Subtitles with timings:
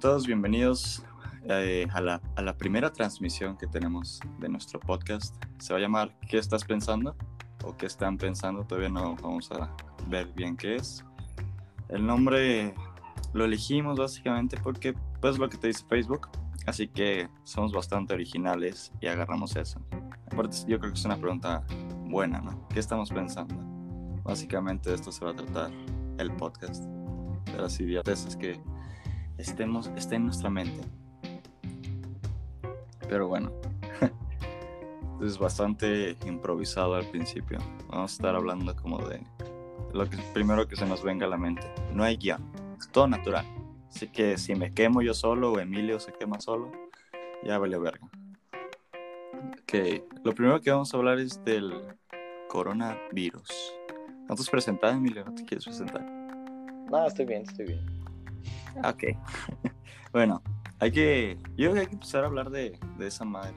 [0.00, 0.26] todos?
[0.26, 1.04] Bienvenidos
[1.44, 5.36] eh, a, la, a la primera transmisión que tenemos de nuestro podcast.
[5.58, 7.14] Se va a llamar ¿Qué estás pensando?
[7.62, 8.64] o ¿Qué están pensando?
[8.64, 9.70] Todavía no vamos a
[10.08, 11.04] ver bien qué es.
[11.90, 12.74] El nombre
[13.34, 16.28] lo elegimos básicamente porque pues lo que te dice Facebook,
[16.64, 19.82] así que somos bastante originales y agarramos eso.
[20.32, 21.62] Aparte yo creo que es una pregunta
[22.06, 22.66] buena, ¿no?
[22.68, 23.54] ¿Qué estamos pensando?
[24.22, 25.70] Básicamente de esto se va a tratar
[26.16, 28.58] el podcast, de las idioteces que
[29.40, 30.80] estemos, esté en nuestra mente.
[33.08, 33.52] Pero bueno,
[35.22, 37.58] es bastante improvisado al principio.
[37.88, 39.20] Vamos a estar hablando como de
[39.92, 41.66] lo que primero que se nos venga a la mente.
[41.92, 42.42] No hay guion,
[42.78, 43.46] es todo natural.
[43.88, 46.70] Así que si me quemo yo solo o Emilio se quema solo,
[47.42, 48.08] ya vale verga.
[49.62, 49.74] Ok,
[50.22, 51.72] lo primero que vamos a hablar es del
[52.48, 53.74] coronavirus.
[54.28, 55.24] ¿No te has Emilio?
[55.24, 56.04] ¿No te quieres presentar?
[56.88, 57.99] No, estoy bien, estoy bien.
[58.78, 59.04] Ok.
[60.12, 60.42] bueno,
[60.78, 61.38] hay que.
[61.56, 63.54] Yo creo que hay que empezar a hablar de, de esa madre.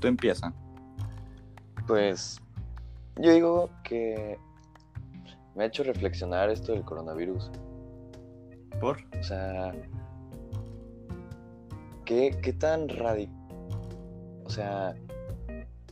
[0.00, 0.52] Tú empieza.
[1.86, 2.40] Pues
[3.18, 4.38] yo digo que
[5.54, 7.50] me ha hecho reflexionar esto del coronavirus.
[8.80, 8.98] ¿Por?
[9.18, 9.72] O sea,
[12.04, 13.34] ¿qué, qué tan radical?
[14.44, 14.94] O sea,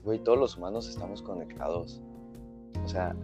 [0.05, 2.03] güey, todos los humanos estamos conectados.
[2.85, 3.17] O sea,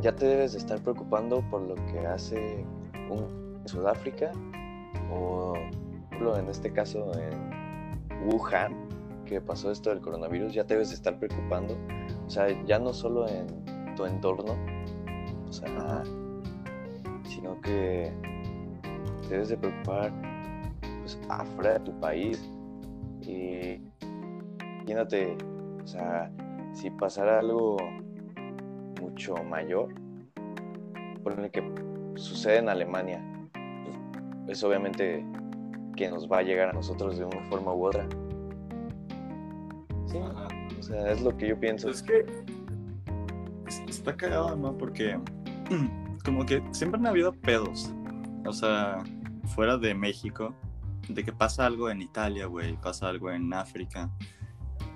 [0.00, 2.64] ya te debes de estar preocupando por lo que hace
[3.10, 4.32] un Sudáfrica
[5.12, 5.54] o
[6.36, 8.74] en este caso en Wuhan,
[9.24, 11.76] que pasó esto del coronavirus, ya te debes de estar preocupando.
[12.26, 13.46] O sea, ya no solo en
[13.94, 14.56] tu entorno,
[15.48, 16.02] o sea,
[17.22, 18.12] sino que
[19.22, 20.12] te debes de preocupar
[21.00, 22.50] pues afuera de tu país.
[23.20, 23.80] Y
[24.80, 25.36] imagínate,
[25.84, 26.32] o sea,
[26.72, 27.76] si pasara algo
[29.00, 29.94] mucho mayor,
[31.22, 31.62] por el que
[32.16, 33.22] sucede en Alemania,
[34.48, 35.24] pues, es obviamente
[35.94, 38.06] que nos va a llegar a nosotros de una forma u otra.
[40.06, 40.48] Sí, Ajá.
[40.78, 41.90] o sea, es lo que yo pienso.
[41.90, 42.24] Es que
[43.66, 44.76] es- está cagado, ¿no?
[44.76, 45.18] Porque
[46.24, 47.92] como que siempre han habido pedos.
[48.46, 49.02] O sea,
[49.54, 50.54] fuera de México,
[51.08, 54.10] de que pasa algo en Italia, güey, pasa algo en África.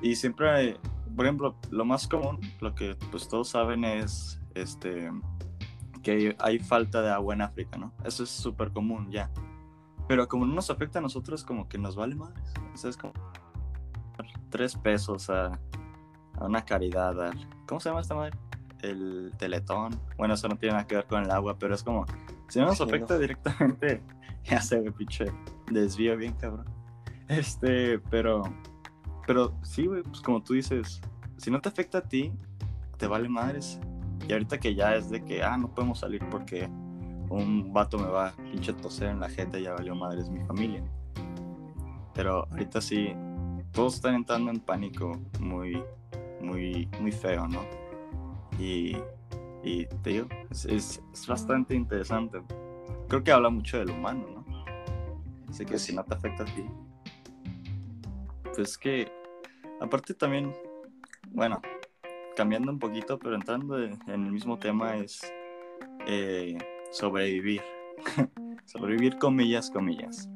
[0.01, 0.77] Y siempre, hay-
[1.15, 5.11] por ejemplo, lo más común, lo que pues todos saben es este
[6.03, 7.93] que hay, hay falta de agua en África, ¿no?
[8.05, 9.31] Eso es súper común ya.
[10.09, 12.53] Pero como no nos afecta a nosotros, como que nos vale madres.
[12.75, 13.13] O sea, es como
[14.51, 15.47] tres pesos a,
[16.35, 17.21] a una caridad.
[17.21, 18.37] al- ¿Cómo se llama esta madre?
[18.83, 19.99] El teletón.
[20.19, 22.05] Bueno, eso no tiene nada que ver con el agua, pero es como,
[22.49, 24.03] si no nos afecta directamente,
[24.45, 25.27] ya se ve, pinche
[25.71, 26.67] desvío bien, cabrón.
[27.29, 28.43] Este, pero,
[29.27, 31.01] pero sí, güey, pues como tú dices,
[31.39, 32.33] si no te afecta a ti,
[32.99, 33.79] te vale madres.
[34.33, 36.67] Y ahorita que ya es de que, ah, no podemos salir porque
[37.29, 40.83] un vato me va a pinche toser en la jeta, ya valió madres mi familia.
[42.15, 43.15] Pero ahorita sí,
[43.73, 45.85] todos están entrando en pánico muy,
[46.41, 47.61] muy, muy feo, ¿no?
[48.59, 48.97] Y,
[49.63, 52.41] y te digo, es, es, es bastante interesante.
[53.09, 54.65] Creo que habla mucho del humano, ¿no?
[55.51, 56.65] Así que Pues si no te afecta a ti,
[58.55, 59.13] pues que,
[59.79, 60.55] aparte también,
[61.33, 61.61] bueno,
[62.37, 65.21] cambiando un poquito, pero entrando en el mismo tema es
[66.07, 66.59] eh,
[66.91, 67.63] sobrevivir.
[68.65, 70.29] sobrevivir comillas, comillas.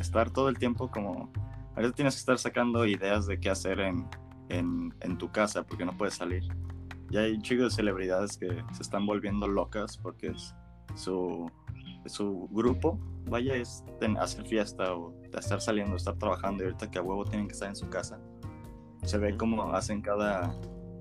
[0.00, 1.32] Estar todo el tiempo como...
[1.76, 4.06] Ahorita tienes que estar sacando ideas de qué hacer en,
[4.48, 6.42] en, en tu casa porque no puedes salir.
[7.10, 10.54] Y hay un chico de celebridades que se están volviendo locas porque es
[10.94, 11.50] su,
[12.06, 13.84] su grupo, vaya, es
[14.18, 17.68] hacer fiesta o estar saliendo, estar trabajando y ahorita que a huevo tienen que estar
[17.68, 18.20] en su casa.
[19.04, 20.54] Se ve como hacen cada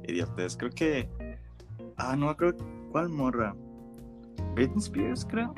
[0.07, 0.55] idiotez.
[0.57, 1.09] Creo que...
[1.97, 2.53] Ah, no, creo...
[2.91, 3.55] ¿Cuál morra?
[4.55, 5.53] Britney Spears, creo.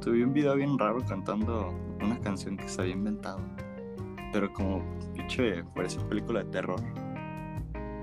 [0.00, 1.72] Tuve un video bien raro cantando
[2.02, 3.40] una canción que se había inventado.
[4.32, 4.82] Pero como,
[5.14, 6.80] pinche, parece película de terror.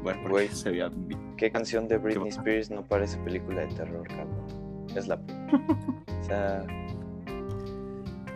[0.03, 0.47] Bueno, Güey.
[0.47, 2.29] se bi- ¿Qué canción de Britney?
[2.29, 4.87] Spears no parece película de terror, cabrón?
[4.95, 5.15] Es la...
[6.21, 6.65] o sea,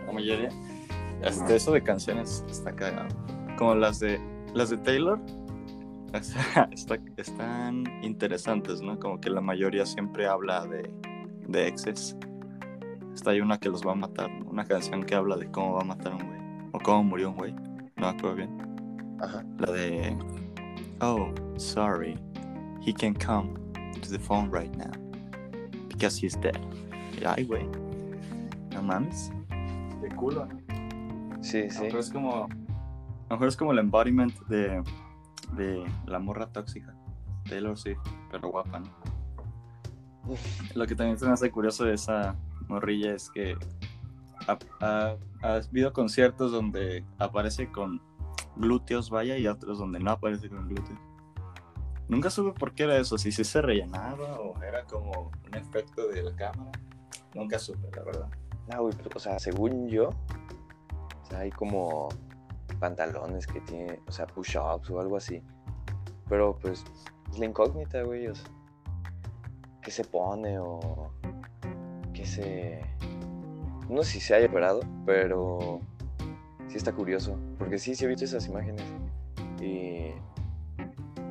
[0.06, 0.50] la mayoría.
[1.22, 3.08] Este, eso de canciones está cagado.
[3.58, 4.20] Como las de
[4.54, 5.20] las de Taylor.
[6.20, 9.00] O sea, está- están interesantes, ¿no?
[9.00, 10.92] Como que la mayoría siempre habla de,
[11.48, 12.16] de exes.
[13.14, 14.50] Está hay una que los va a matar, ¿no?
[14.50, 16.40] una canción que habla de cómo va a matar a un güey.
[16.74, 17.54] O cómo murió un güey.
[17.54, 18.58] No me acuerdo bien.
[19.22, 19.44] ajá.
[19.60, 20.18] La de
[21.02, 22.18] Oh, sorry.
[22.86, 23.54] He can come
[24.02, 24.92] to the phone right now.
[25.90, 26.58] Because he's dead.
[27.20, 27.66] Y, Ay, güey.
[28.74, 29.32] No mames.
[30.02, 31.44] De culo, ¿no?
[31.44, 31.82] Sí, A lo sí.
[31.84, 32.32] mejor es como.
[32.44, 32.48] A
[33.30, 34.84] lo mejor es como el embodiment de,
[35.54, 36.94] de la morra tóxica.
[37.48, 38.00] Taylor Swift,
[38.32, 38.90] pero guapa, ¿no?
[40.74, 42.36] Lo que también se me hace curioso de esa
[42.68, 43.56] morrilla es que
[44.48, 48.02] ha, ha- ha habido conciertos donde aparece con
[48.56, 50.98] glúteos, vaya, y otros donde no aparece con glúteos.
[52.08, 56.08] Nunca supe por qué era eso, si sí se rellenaba o era como un efecto
[56.08, 56.72] de la cámara.
[57.36, 58.30] Nunca supe, la verdad.
[58.72, 62.10] No, güey, pero, o sea, según yo, o sea, hay como
[62.76, 65.42] pantalones que tiene, o sea, push-ups o algo así.
[66.30, 66.84] Pero pues
[67.32, 68.50] es la incógnita, güey, o sea,
[69.82, 71.12] ¿qué se pone o
[72.14, 72.82] qué se...
[73.90, 75.80] No sé si se haya operado, pero
[76.68, 78.86] sí está curioso, porque sí, sí he visto esas imágenes
[79.62, 80.12] y...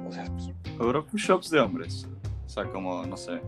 [0.07, 2.07] O sea, pues, Logró push-ups de hombres.
[2.47, 3.41] O sea, como, no sé,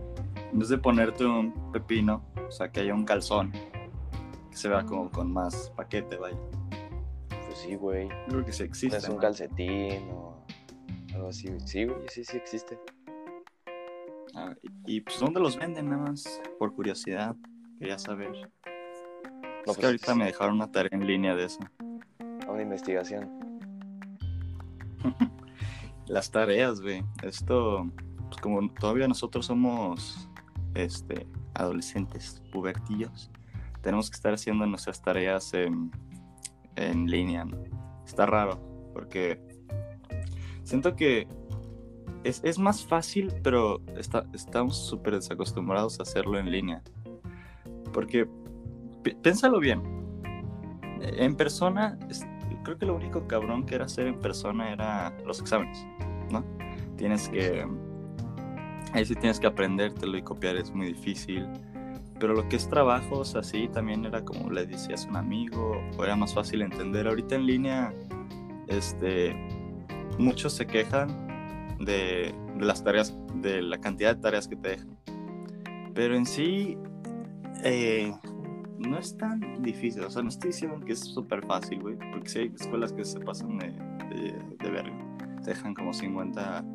[0.51, 4.85] en vez de ponerte un pepino, o sea, que haya un calzón que se vea
[4.85, 6.37] como con más paquete, vaya.
[7.57, 8.09] Pues sí, güey.
[8.27, 8.97] Creo que sí existe.
[8.97, 10.43] Es un calcetín o
[11.13, 11.49] algo así.
[11.65, 12.77] Sí, güey, sí, sí existe.
[14.35, 14.53] Ah,
[14.85, 15.89] y, y, pues, ¿dónde los venden?
[15.89, 17.35] Nada más por curiosidad.
[17.79, 18.31] Quería saber.
[18.31, 21.59] No, es pues, que ahorita es- me dejaron una tarea en línea de eso.
[22.47, 23.29] A una investigación.
[26.07, 27.03] Las tareas, güey.
[27.23, 27.89] Esto,
[28.29, 30.29] pues como todavía nosotros somos
[30.75, 33.31] este, adolescentes, pubertillos,
[33.81, 35.91] tenemos que estar haciendo nuestras tareas en,
[36.77, 37.45] en línea.
[38.05, 38.59] Está raro,
[38.93, 39.39] porque
[40.63, 41.27] siento que
[42.23, 46.81] es, es más fácil, pero está- estamos súper desacostumbrados a hacerlo en línea.
[47.93, 48.27] Porque,
[49.03, 49.81] pi- piénsalo bien,
[51.01, 51.97] en persona,
[52.63, 55.85] creo que lo único cabrón que era hacer en persona era los exámenes,
[56.31, 56.43] ¿no?
[56.97, 57.65] Tienes que.
[58.93, 59.47] Ahí sí tienes que
[60.17, 61.47] y copiar, es muy difícil.
[62.19, 66.03] Pero lo que es trabajos así también era como le decías a un amigo, o
[66.03, 67.07] era más fácil entender.
[67.07, 67.93] Ahorita en línea,
[68.67, 69.35] este.
[70.17, 74.97] Muchos se quejan de, de las tareas, de la cantidad de tareas que te dejan.
[75.93, 76.75] Pero en sí,
[77.63, 78.11] eh,
[78.79, 80.03] no es tan difícil.
[80.03, 81.97] O sea, no estoy diciendo que es súper fácil, güey.
[82.11, 83.67] Porque sí hay escuelas que se pasan de,
[84.09, 85.17] de, de verga.
[85.43, 86.65] Te dejan como 50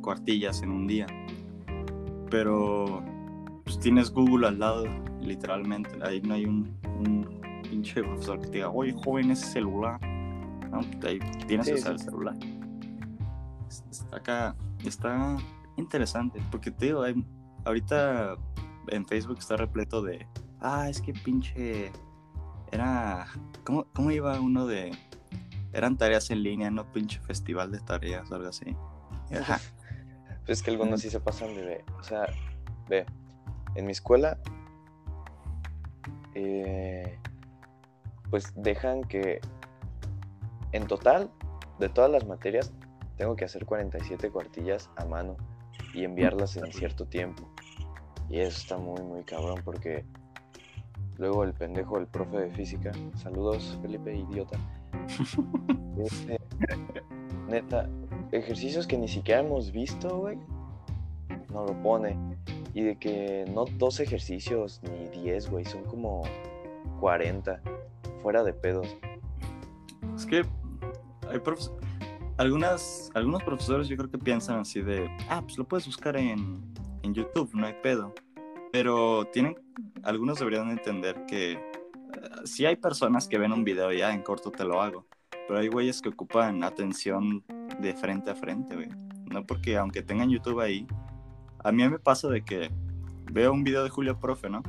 [0.00, 1.06] cuartillas en un día.
[2.30, 3.02] Pero
[3.68, 4.86] pues tienes Google al lado,
[5.20, 5.90] literalmente.
[6.02, 10.00] Ahí no hay un, un pinche profesor que te diga, oye, joven, ese celular.
[10.70, 12.04] No, ahí tienes Sí, que usar sí.
[12.04, 12.34] el celular.
[13.90, 14.56] Está acá,
[14.86, 15.36] está
[15.76, 16.40] interesante.
[16.50, 17.22] Porque te digo, hay-
[17.66, 18.36] ahorita
[18.88, 20.26] en Facebook está repleto de,
[20.60, 21.92] ah, es que pinche,
[22.72, 23.26] era,
[23.64, 24.92] ¿cómo, cómo iba uno de,
[25.74, 28.74] eran tareas en línea, no pinche festival de tareas algo así.
[29.38, 29.60] Ajá.
[30.46, 31.84] Pues es que algunos sí se pasan de...
[31.98, 32.22] O sea,
[32.88, 33.04] ve,
[33.74, 34.38] en mi escuela,
[36.34, 37.18] eh,
[38.30, 39.40] pues dejan que
[40.72, 41.30] en total,
[41.78, 42.72] de todas las materias,
[43.16, 45.36] tengo que hacer 47 cuartillas a mano
[45.94, 47.48] y enviarlas en cierto tiempo.
[48.28, 50.04] Y eso está muy, muy cabrón porque
[51.16, 54.58] luego el pendejo, el profe de física, saludos Felipe, idiota.
[55.98, 56.38] Este,
[57.48, 57.88] neta,
[58.30, 60.38] ejercicios que ni siquiera hemos visto, güey,
[61.52, 62.16] no lo pone.
[62.74, 66.22] Y de que no dos ejercicios ni 10, güey, son como
[67.00, 67.60] 40,
[68.22, 68.86] fuera de pedos.
[70.14, 70.44] Es que
[71.28, 71.72] hay profes-
[72.36, 76.60] algunas, algunos profesores yo creo que piensan así de, ah, pues lo puedes buscar en,
[77.02, 78.12] en YouTube, no hay pedo.
[78.72, 79.56] Pero tienen,
[80.02, 81.60] algunos deberían entender que eh,
[82.44, 85.06] sí hay personas que ven un video ya en corto te lo hago.
[85.48, 87.42] Pero hay güeyes que ocupan atención
[87.80, 88.88] de frente a frente, güey.
[89.30, 90.86] No porque aunque tengan YouTube ahí,
[91.64, 92.70] a mí me pasa de que
[93.30, 94.62] veo un video de Julio Profe, ¿no?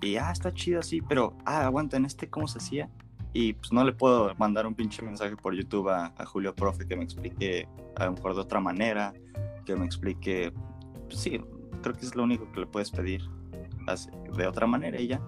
[0.00, 2.90] Y, ah, está chido así, pero, ah, aguanta, en este, ¿cómo se hacía?
[3.32, 6.94] Y pues no le puedo mandar un pinche mensaje por YouTube a, Julio Profe que
[6.94, 9.14] me explique a lo mejor de otra manera,
[9.64, 10.52] que me explique,
[11.06, 11.40] pues sí,
[11.82, 13.22] creo que es lo único que le puedes pedir
[13.86, 15.20] así, de otra manera y ya.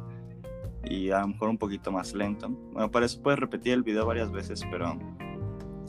[0.85, 2.49] Y a lo mejor un poquito más lento.
[2.49, 4.97] Bueno, para eso puedes repetir el video varias veces, pero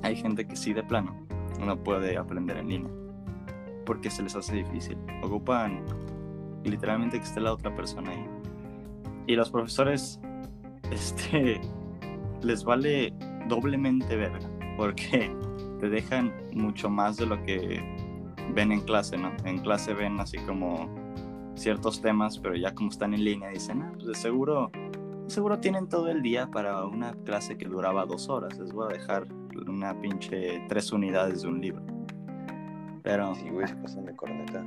[0.01, 1.27] hay gente que sí de plano
[1.59, 3.06] no puede aprender en línea
[3.87, 4.97] porque se les hace difícil.
[5.23, 5.83] Ocupan
[6.63, 8.25] literalmente que esté la otra persona ahí.
[9.25, 10.19] Y los profesores,
[10.91, 11.59] este,
[12.43, 13.13] les vale
[13.47, 15.33] doblemente verga, porque
[15.79, 17.81] te dejan mucho más de lo que
[18.53, 19.31] ven en clase, ¿no?
[19.45, 20.89] En clase ven así como
[21.55, 24.69] ciertos temas, pero ya como están en línea dicen, ah, pues de seguro,
[25.27, 28.93] seguro tienen todo el día para una clase que duraba dos horas, les voy a
[28.93, 29.27] dejar
[29.67, 31.96] una pinche tres unidades de un libro.
[33.07, 34.65] Pero, Sí, güey, se pasan de corneta.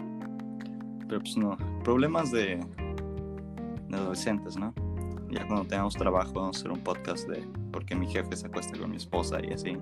[1.06, 2.58] pero pues no, problemas de,
[3.86, 4.72] de adolescentes, ¿no?
[5.30, 8.46] Ya cuando tengamos trabajo vamos a hacer un podcast de por qué mi jefe se
[8.46, 9.76] acuesta con mi esposa y así.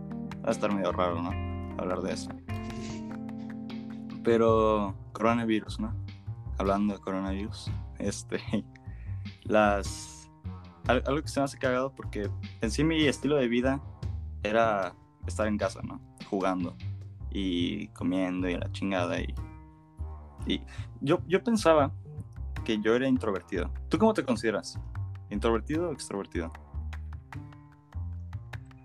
[0.44, 1.30] Va a estar medio raro, ¿no?
[1.78, 2.32] Hablar de eso.
[4.24, 5.94] Pero coronavirus, ¿no?
[6.58, 8.40] Hablando de coronavirus, este,
[9.44, 10.28] las,
[10.88, 12.28] algo que se me hace cagado porque
[12.60, 13.80] en sí mi estilo de vida
[14.42, 14.96] era
[15.28, 16.00] estar en casa, ¿no?
[16.28, 16.74] Jugando
[17.30, 19.34] y comiendo y la chingada y,
[20.46, 20.62] y
[21.00, 21.92] yo, yo pensaba
[22.64, 23.70] que yo era introvertido.
[23.88, 24.78] ¿Tú cómo te consideras?
[25.30, 26.50] ¿Introvertido o extrovertido?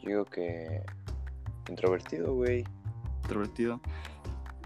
[0.02, 0.84] Yo digo que
[1.70, 2.64] introvertido, güey.
[3.24, 3.80] Introvertido.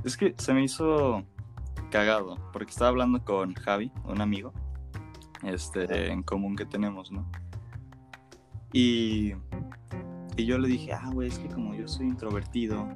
[0.03, 1.23] Es que se me hizo
[1.91, 4.53] cagado porque estaba hablando con Javi, un amigo,
[5.43, 7.29] este, en común que tenemos, ¿no?
[8.73, 9.33] Y,
[10.35, 12.87] y yo le dije, ah, güey, es que como yo soy introvertido,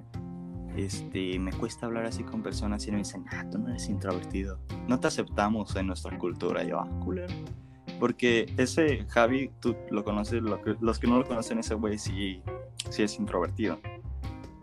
[0.75, 4.59] este, me cuesta hablar así con personas y me dicen, ah, tú no eres introvertido,
[4.87, 6.63] no te aceptamos en nuestra cultura.
[6.63, 7.33] Yo, ah, culero.
[7.99, 12.41] Porque ese Javi, tú lo conoces, los que no lo conocen, ese güey sí,
[12.89, 13.79] sí es introvertido.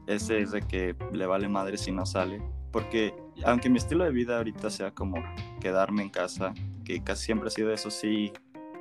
[0.06, 2.42] Ese es de que le vale madre si no sale.
[2.72, 5.22] Porque aunque mi estilo de vida ahorita sea como
[5.60, 6.52] quedarme en casa,
[6.84, 8.32] que casi siempre ha sido eso, sí,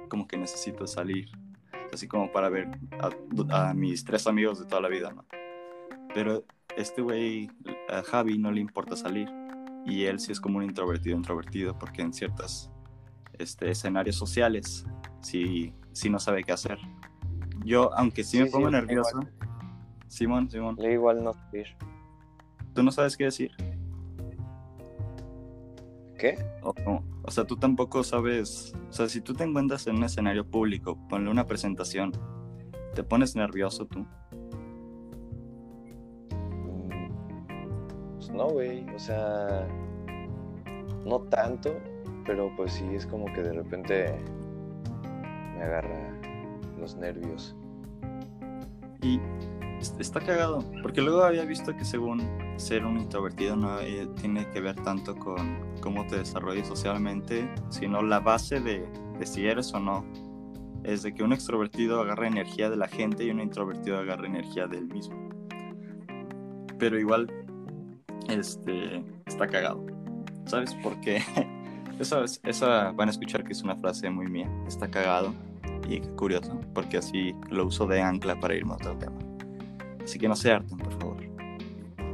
[0.10, 1.30] como que necesito salir.
[1.94, 2.70] Así como para ver
[3.00, 5.26] a, a mis tres amigos de toda la vida, ¿no?
[6.18, 6.44] Pero
[6.76, 7.48] este güey,
[7.90, 9.30] a Javi, no le importa salir.
[9.86, 12.72] Y él sí es como un introvertido, introvertido, porque en ciertos
[13.38, 14.84] este, escenarios sociales
[15.22, 16.80] sí, sí no sabe qué hacer.
[17.64, 19.20] Yo, aunque sí, me pongo nervioso.
[20.08, 20.76] Simón, Simón.
[20.80, 21.68] Le igual no salir.
[22.74, 23.52] ¿Tú no sabes qué decir?
[26.18, 26.44] ¿Qué?
[26.64, 26.74] O,
[27.22, 28.74] o, sea, tú tampoco sabes.
[28.90, 32.12] O sea, si tú te encuentras en un escenario público, ponle una presentación,
[32.96, 34.08] ¿te pones nervioso tú?
[38.30, 38.86] No, güey.
[38.96, 39.68] O sea,
[41.06, 41.76] no tanto,
[42.26, 44.16] pero pues sí es como que de repente
[45.56, 46.12] me agarra
[46.80, 47.56] los nervios.
[49.02, 49.20] Y
[50.00, 52.22] está cagado, porque luego había visto que según
[52.58, 58.02] ser un introvertido no eh, tiene que ver tanto con cómo te desarrollas socialmente, sino
[58.02, 58.88] la base de,
[59.20, 60.06] de si eres o no.
[60.84, 64.68] Es de que un extrovertido agarra energía de la gente y un introvertido agarra energía
[64.68, 65.30] del mismo.
[66.80, 67.28] Pero igual
[68.30, 69.86] este, está cagado.
[70.46, 71.22] ¿Sabes por qué?
[72.00, 74.50] esa, esa van a escuchar que es una frase muy mía.
[74.68, 75.34] Está cagado
[75.88, 79.18] y curioso, porque así lo uso de ancla para irme a otro tema.
[80.04, 81.18] Así que no se harten, por favor.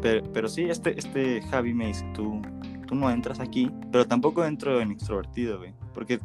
[0.02, 2.42] Pero, pero sí, este, este Javi me dice, tú,
[2.88, 5.74] tú no entras aquí, pero tampoco entro en extrovertido, güey.
[5.94, 6.20] Porque,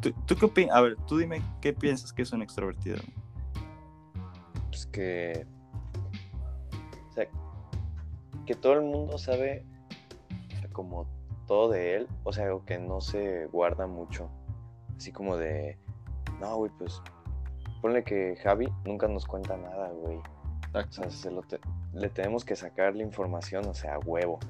[0.00, 0.76] ¿tú, tú qué opinas?
[0.76, 2.98] A ver, dime qué piensas que es un extrovertido.
[4.70, 5.46] Pues que
[8.50, 9.64] que todo el mundo sabe
[10.72, 11.06] como
[11.46, 14.28] todo de él, o sea, que no se guarda mucho.
[14.96, 15.78] Así como de,
[16.40, 17.00] no, güey, pues
[17.80, 20.18] ponle que Javi nunca nos cuenta nada, güey.
[20.74, 21.44] O sea, se lo
[21.92, 24.40] le tenemos que sacar la información, o sea, huevo.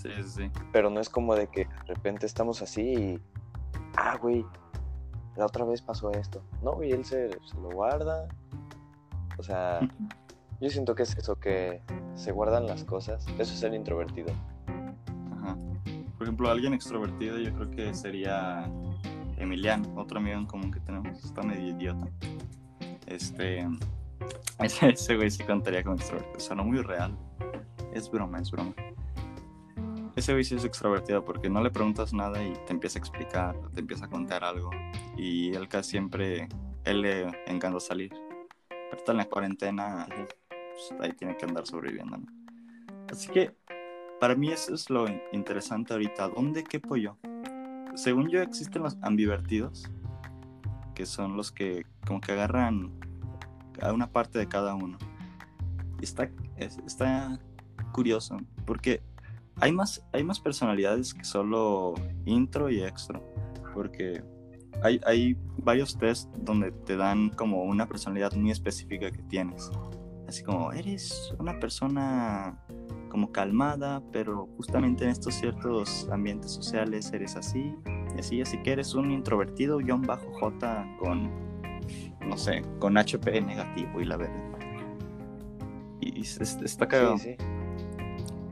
[0.00, 0.48] Sí, sí.
[0.72, 3.20] Pero no es como de que de repente estamos así y,
[3.96, 4.46] ah, güey,
[5.34, 6.44] la otra vez pasó esto.
[6.62, 8.28] No, güey, él se, se lo guarda.
[9.36, 9.80] O sea,
[10.60, 11.82] yo siento que es eso, que
[12.16, 13.24] se guardan las cosas.
[13.38, 14.32] Eso es ser introvertido.
[15.32, 15.56] Ajá.
[16.16, 18.68] Por ejemplo, alguien extrovertido yo creo que sería
[19.36, 21.22] Emiliano, otro amigo en común que tenemos.
[21.24, 22.08] Está medio idiota.
[23.06, 23.68] Este...
[24.58, 26.36] Ese, güey sí contaría como extrovertido.
[26.36, 27.16] O sea, no muy real.
[27.92, 28.74] Es broma, es broma.
[30.16, 33.54] Ese güey sí es extrovertido porque no le preguntas nada y te empieza a explicar,
[33.74, 34.70] te empieza a contar algo.
[35.14, 36.48] Y él casi siempre,
[36.84, 38.14] él le encanta salir.
[38.90, 40.08] Ahorita en la cuarentena
[40.76, 42.18] pues, ahí tiene que andar sobreviviendo.
[43.10, 43.54] Así que
[44.20, 46.28] para mí eso es lo interesante ahorita.
[46.28, 47.16] ¿Dónde quepo yo?
[47.94, 49.90] Según yo existen los ambivertidos,
[50.94, 52.92] que son los que como que agarran
[53.80, 54.98] a una parte de cada uno.
[56.02, 57.40] Está, está
[57.92, 59.02] curioso, porque
[59.60, 61.94] hay más, hay más personalidades que solo
[62.26, 63.22] intro y extro,
[63.72, 64.22] porque
[64.82, 69.70] hay, hay varios test donde te dan como una personalidad muy específica que tienes
[70.28, 72.58] así como eres una persona
[73.10, 77.74] como calmada, pero justamente en estos ciertos ambientes sociales eres así,
[78.14, 81.30] y así, así que eres un introvertido guion bajo J con,
[82.26, 84.44] no sé, con HP negativo y la verdad.
[86.00, 87.18] Y está cagado.
[87.18, 87.44] Sí, sí.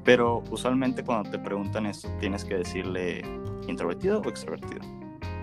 [0.04, 3.22] Pero usualmente cuando te preguntan eso, tienes que decirle
[3.68, 4.82] introvertido o extrovertido.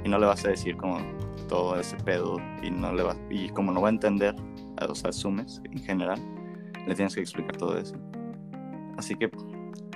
[0.04, 1.00] Y no le vas a decir como
[1.48, 4.36] todo ese pedo y no le va, y como no va a entender,
[4.90, 6.20] o sea, asumes en general,
[6.88, 7.96] le tienes que explicar todo eso.
[8.98, 9.32] Así que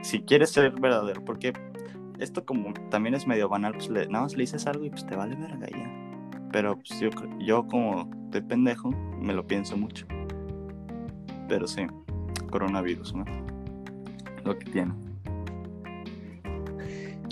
[0.01, 1.53] si quieres ser verdadero, porque
[2.19, 5.05] esto como también es medio banal, pues le, nada más le dices algo y pues
[5.05, 5.91] te vale verga ya.
[6.51, 10.05] Pero pues, yo, yo como de pendejo me lo pienso mucho.
[11.47, 11.85] Pero sí,
[12.49, 13.25] coronavirus, ¿no?
[14.43, 14.93] Lo que tiene.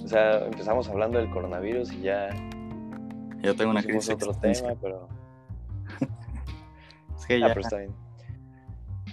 [0.03, 2.29] O sea, empezamos hablando del coronavirus y ya...
[3.41, 4.09] Yo tengo una crisis.
[4.09, 5.07] otro tema, pero...
[7.23, 7.95] Es que Ah, ya, pero está bien.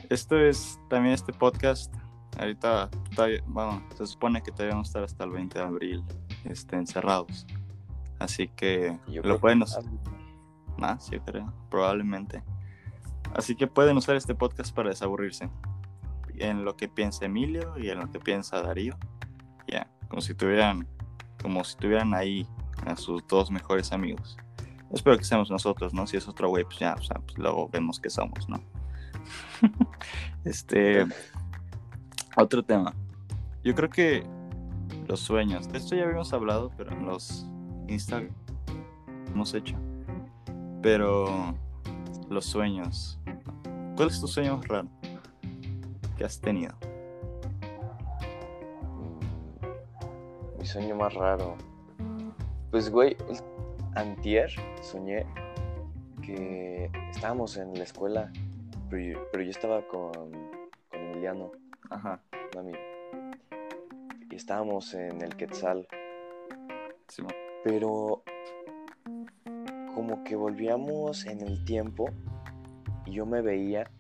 [0.09, 1.95] esto es también este podcast.
[2.39, 6.05] Ahorita, todavía- bueno, se supone que todavía vamos a estar hasta el 20 de abril
[6.45, 7.47] este, encerrados.
[8.19, 9.85] Así que Yo lo pueden usar
[10.77, 12.43] más, yo creo, probablemente.
[13.35, 15.49] Así que pueden usar este podcast para desaburrirse.
[16.39, 18.97] En lo que piensa Emilio y en lo que piensa Darío.
[19.69, 20.89] Ya, como si tuvieran,
[21.41, 22.47] como si tuvieran ahí
[22.87, 24.37] a sus dos mejores amigos.
[24.93, 26.07] Espero que seamos nosotros, ¿no?
[26.07, 28.61] Si es otro güey, pues ya, o sea, pues luego vemos que somos, ¿no?
[30.45, 31.07] este,
[32.37, 32.95] otro tema.
[33.63, 34.27] Yo creo que
[35.07, 35.69] los sueños.
[35.69, 37.47] De esto ya habíamos hablado, pero en los
[37.89, 38.31] Instagram
[39.33, 39.77] hemos hecho.
[40.83, 41.55] Pero
[42.29, 43.19] los sueños.
[43.97, 44.89] ¿Cuál es tu sueño más raro
[46.17, 46.75] que has tenido?
[50.59, 51.57] Mi sueño más raro.
[52.71, 53.17] Pues, güey,
[53.95, 54.51] antier
[54.83, 55.27] soñé
[56.23, 58.33] que estábamos en la escuela,
[58.89, 61.53] pero yo, pero yo estaba con, con Emiliano,
[61.89, 62.21] Ajá.
[62.53, 62.79] un amigo.
[64.31, 65.89] Y estábamos en el Quetzal,
[67.65, 68.23] pero
[69.95, 72.11] como que volvíamos en el tiempo
[73.07, 73.91] y yo me veía,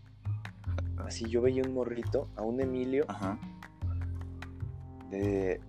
[1.05, 3.39] así yo veía un morrito, a un Emilio Ajá.
[5.11, 5.61] de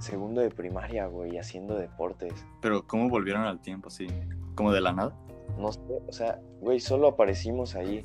[0.00, 2.44] segundo de primaria, güey, haciendo deportes.
[2.60, 4.06] Pero ¿cómo volvieron al tiempo así?
[4.54, 5.16] ¿Como de la nada?
[5.58, 8.04] No sé, o sea, güey, solo aparecimos ahí.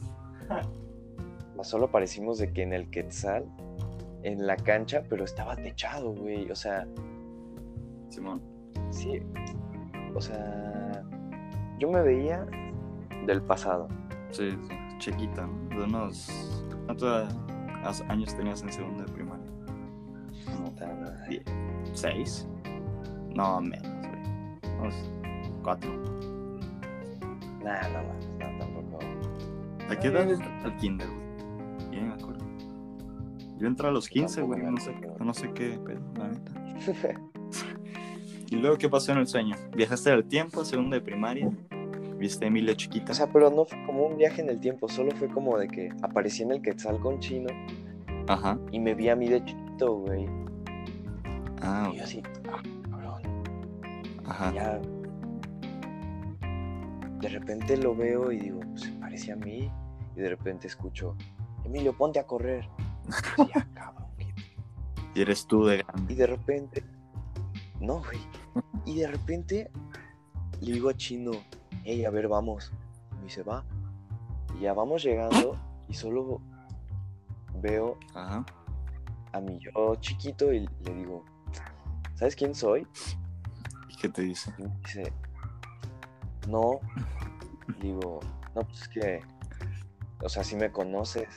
[1.63, 3.45] Solo aparecimos de que en el Quetzal,
[4.23, 6.51] en la cancha, pero estaba techado, güey.
[6.51, 6.85] O sea,
[8.09, 8.41] Simón.
[8.91, 9.21] sí.
[10.13, 11.03] O sea,
[11.79, 12.45] yo me veía
[13.25, 13.87] del pasado.
[14.31, 15.69] Sí, sí, chiquita, ¿no?
[15.77, 16.63] De unos...
[16.85, 17.29] ¿Cuántos
[18.07, 19.51] años tenías en segundo de primaria?
[20.45, 20.71] Como
[21.95, 22.47] ¿Seis?
[23.33, 24.79] No, menos, güey.
[24.79, 24.93] Unos
[25.63, 25.91] cuatro.
[27.63, 28.99] Nah, no más, no, tampoco.
[29.89, 31.89] ¿A qué edad entra al kinder, güey?
[31.89, 32.45] Bien, me acuerdo.
[33.57, 34.71] Yo entré a los 15, Tampoco güey.
[34.71, 37.21] No sé, no sé qué pedo, la neta.
[38.51, 39.55] ¿Y luego qué pasó en el sueño?
[39.75, 41.49] ¿Viajaste al tiempo, segundo de primaria?
[42.17, 43.11] ¿Viste a Emilio chiquita?
[43.11, 45.67] O sea, pero no fue como un viaje en el tiempo, solo fue como de
[45.67, 47.49] que aparecí en el Quetzal con Chino
[48.27, 48.59] Ajá.
[48.71, 50.27] y me vi a mí de chiquito, güey.
[51.65, 53.21] Ah, Y yo así, ah, cabrón.
[54.25, 54.53] ajá.
[54.53, 54.79] ya
[57.19, 59.71] de repente lo veo y digo, pues se parece a mí.
[60.15, 61.15] Y de repente escucho,
[61.63, 62.69] Emilio, ponte a correr.
[63.37, 64.25] Y yo, "Ah, cabrón, ¿qué
[65.15, 66.13] Y eres tú de grande.
[66.13, 66.83] Y de repente,
[67.79, 68.19] no, güey.
[68.85, 69.71] Y de repente
[70.61, 71.31] le digo a Chino,
[71.83, 72.71] hey, a ver, vamos.
[73.13, 73.63] Y me dice, va.
[74.57, 75.57] Y ya vamos llegando
[75.89, 76.39] y solo
[77.61, 78.45] veo Ajá.
[79.33, 81.25] a mi yo chiquito y le digo,
[82.15, 82.87] ¿sabes quién soy?
[83.89, 84.53] ¿Y qué te dice?
[84.57, 85.13] Y me dice,
[86.47, 86.79] no.
[87.81, 88.19] Digo,
[88.55, 89.21] no, pues es que,
[90.21, 91.27] o sea, sí me conoces,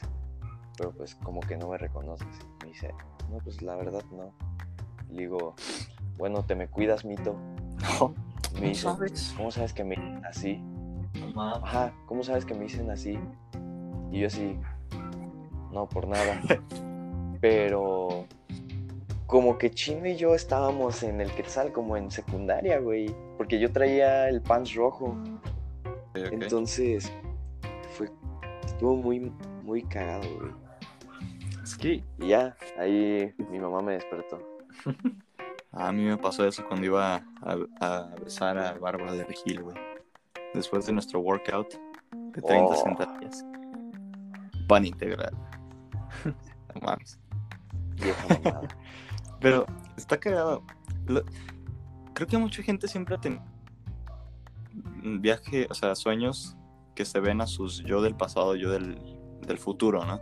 [0.77, 2.27] pero pues como que no me reconoces.
[2.62, 2.95] Me dice,
[3.31, 4.33] no, pues la verdad no.
[5.11, 5.55] Y le digo,
[6.17, 7.37] bueno, te me cuidas, mito.
[8.01, 8.14] No.
[8.57, 8.88] Y me dice,
[9.37, 10.62] ¿cómo sabes que me dicen así?
[11.37, 13.19] Ajá, ¿cómo sabes que me dicen así?
[14.11, 14.59] Y yo así,
[15.73, 16.41] no, por nada.
[17.41, 18.27] Pero
[19.29, 23.14] como que Chino y yo estábamos en el Quetzal como en secundaria, güey.
[23.37, 25.17] Porque yo traía el pants rojo.
[25.85, 26.33] Ok.
[26.33, 27.12] Entonces,
[27.93, 28.11] fue,
[28.64, 29.31] estuvo muy,
[29.62, 30.51] muy cagado, güey.
[31.62, 34.38] Es que Y ya, ahí mi mamá me despertó.
[35.73, 39.77] a mí me pasó eso cuando iba a, a besar a Bárbara de Regil, güey.
[40.55, 41.75] Después de nuestro workout
[42.33, 42.75] de 30 Oh.
[42.75, 43.45] sentadillas.
[44.67, 45.37] Pan integral.
[46.75, 47.19] No mames.
[47.97, 48.69] Vieja mamada.
[49.40, 50.62] Pero está cagado.
[51.07, 51.22] Lo-
[52.14, 53.42] Creo que mucha gente siempre ha tenido
[55.20, 56.57] viaje, o sea, sueños
[56.96, 58.98] que se ven a sus yo del pasado, yo del,
[59.46, 60.20] del futuro, ¿no?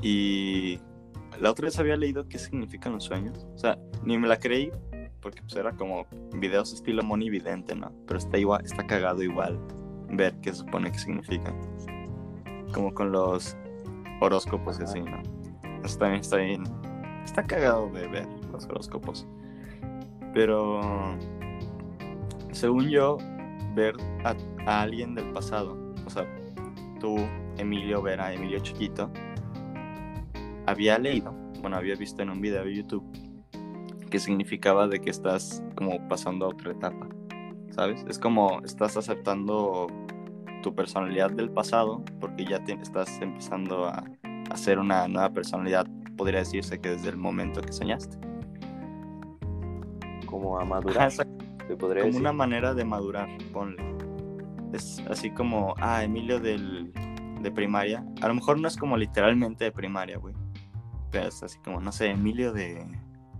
[0.00, 0.78] Y
[1.38, 3.46] la otra vez había leído qué significan los sueños.
[3.54, 4.70] O sea, ni me la creí
[5.20, 7.92] porque pues era como videos estilo Moni Vidente, ¿no?
[8.06, 9.58] Pero está igual, está cagado igual
[10.08, 11.54] ver qué supone que significan.
[12.72, 13.56] Como con los
[14.20, 15.20] horóscopos y así, ¿no?
[15.84, 16.64] Eso también está bien.
[17.24, 19.26] Está cagado de ver los horóscopos.
[20.34, 20.80] Pero
[22.52, 23.18] según yo,
[23.74, 24.34] ver a,
[24.66, 26.26] a alguien del pasado, o sea,
[27.00, 27.16] tú,
[27.58, 29.10] Emilio, ver a Emilio chiquito,
[30.66, 33.04] había leído, bueno, había visto en un video de YouTube
[34.10, 37.08] que significaba de que estás como pasando a otra etapa,
[37.70, 38.04] ¿sabes?
[38.08, 39.86] Es como estás aceptando
[40.62, 44.04] tu personalidad del pasado porque ya te, estás empezando a
[44.50, 48.16] hacer una nueva personalidad, podría decirse que desde el momento que soñaste.
[50.26, 52.20] Como a madurar, te como decir.
[52.20, 53.82] una manera de madurar, ponle.
[54.72, 56.92] es así como, ah, Emilio del,
[57.40, 58.04] de primaria.
[58.20, 60.34] A lo mejor no es como literalmente de primaria, güey.
[61.10, 62.86] Pero es así como, no sé, Emilio de,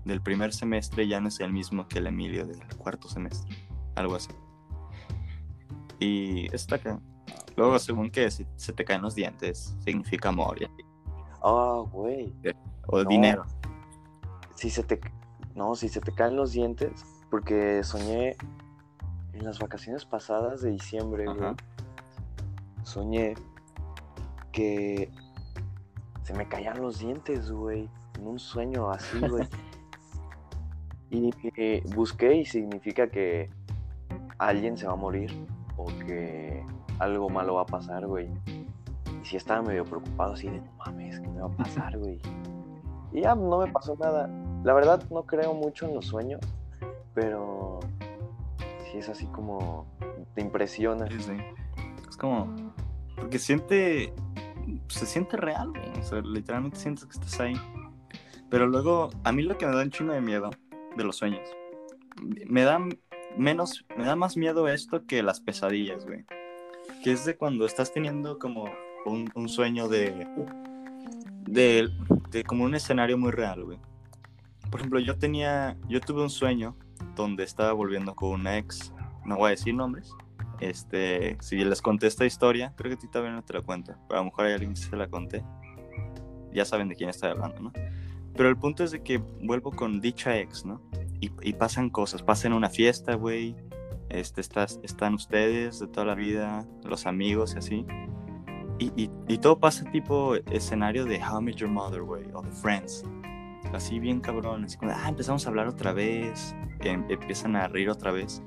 [0.04, 3.56] del primer semestre ya no es el mismo que el Emilio del cuarto semestre.
[3.94, 4.30] Algo así.
[5.98, 7.00] Y está acá.
[7.56, 10.60] Luego, según que si se te caen los dientes, significa amor.
[10.60, 10.91] y así.
[11.42, 12.34] Ah, güey.
[12.86, 13.08] O No.
[13.08, 13.44] dinero.
[14.54, 15.00] Si se te.
[15.54, 18.36] No, si se te caen los dientes, porque soñé
[19.32, 21.54] en las vacaciones pasadas de diciembre, güey.
[22.84, 23.34] Soñé
[24.52, 25.10] que
[26.22, 27.88] se me caían los dientes, güey.
[28.18, 29.46] En un sueño así, güey.
[31.10, 33.50] y eh, busqué y significa que
[34.38, 36.64] alguien se va a morir o que
[36.98, 38.28] algo malo va a pasar, güey.
[39.32, 42.20] Sí estaba medio preocupado así de, no mames, ¿qué me va a pasar, güey?
[43.14, 44.28] Y ya no me pasó nada.
[44.62, 46.42] La verdad no creo mucho en los sueños,
[47.14, 47.80] pero
[48.84, 49.86] sí es así como
[50.34, 51.06] te impresiona.
[51.06, 51.36] Sí, sí.
[52.06, 52.54] Es como.
[53.16, 54.12] Porque siente.
[54.88, 55.98] Se siente real, güey.
[55.98, 57.54] O sea, literalmente sientes que estás ahí.
[58.50, 60.50] Pero luego, a mí lo que me da un chingo de miedo
[60.94, 61.48] de los sueños.
[62.20, 62.78] Me da
[63.38, 63.86] menos.
[63.96, 66.26] Me da más miedo esto que las pesadillas, güey.
[67.02, 68.66] Que es de cuando estás teniendo como
[69.04, 70.26] un, sueño de.
[71.46, 71.90] De,
[72.30, 73.78] de como un escenario muy real, güey.
[74.70, 75.76] Por ejemplo, yo tenía.
[75.88, 76.76] Yo tuve un sueño
[77.16, 78.92] donde estaba volviendo con una ex.
[79.24, 80.12] No voy a decir nombres.
[80.60, 83.96] Este, si les conté esta historia, creo que a ti también no te la cuento,
[84.06, 85.44] pero a lo mejor hay alguien que se la conté.
[86.52, 87.72] Ya saben de quién estoy hablando, ¿no?
[88.36, 90.80] Pero el punto es de que vuelvo con dicha ex, ¿no?
[91.20, 93.54] Y, pasan cosas, pasan una fiesta, güey.
[94.08, 97.86] Este, están ustedes de toda la vida, los amigos y así.
[98.82, 102.42] Y, y, y todo pasa tipo escenario de How I Met Your Mother, güey, o
[102.42, 103.04] de Friends.
[103.72, 107.88] Así bien cabrón, así como, ah, empezamos a hablar otra vez, em- empiezan a reír
[107.90, 108.42] otra vez.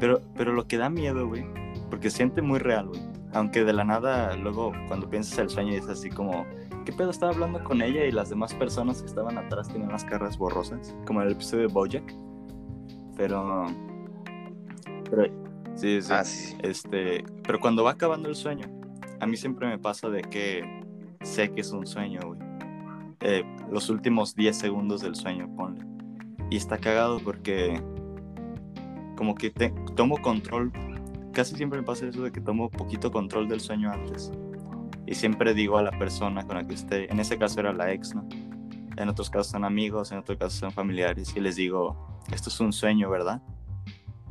[0.00, 1.46] Pero, pero lo que da miedo, güey,
[1.90, 3.00] porque siente muy real, güey.
[3.32, 6.44] Aunque de la nada, luego cuando piensas el sueño, es así como,
[6.84, 7.10] ¿qué pedo?
[7.10, 10.96] Estaba hablando con ella y las demás personas que estaban atrás tenían las caras borrosas,
[11.06, 12.14] como en el episodio de Bojack.
[13.16, 13.66] Pero.
[15.08, 15.24] Pero.
[15.76, 16.12] Sí, sí.
[16.12, 16.56] Ah, sí.
[16.62, 18.66] Este, pero cuando va acabando el sueño,
[19.20, 20.62] a mí siempre me pasa de que
[21.22, 22.40] sé que es un sueño, güey.
[23.20, 25.84] Eh, los últimos 10 segundos del sueño, ponle.
[26.50, 27.82] Y está cagado porque
[29.16, 30.72] como que te- tomo control.
[31.32, 34.30] Casi siempre me pasa eso de que tomo poquito control del sueño antes.
[35.06, 37.92] Y siempre digo a la persona con la que esté, en ese caso era la
[37.92, 38.26] ex, ¿no?
[38.96, 41.34] En otros casos son amigos, en otros casos son familiares.
[41.36, 43.42] Y les digo, esto es un sueño, ¿verdad?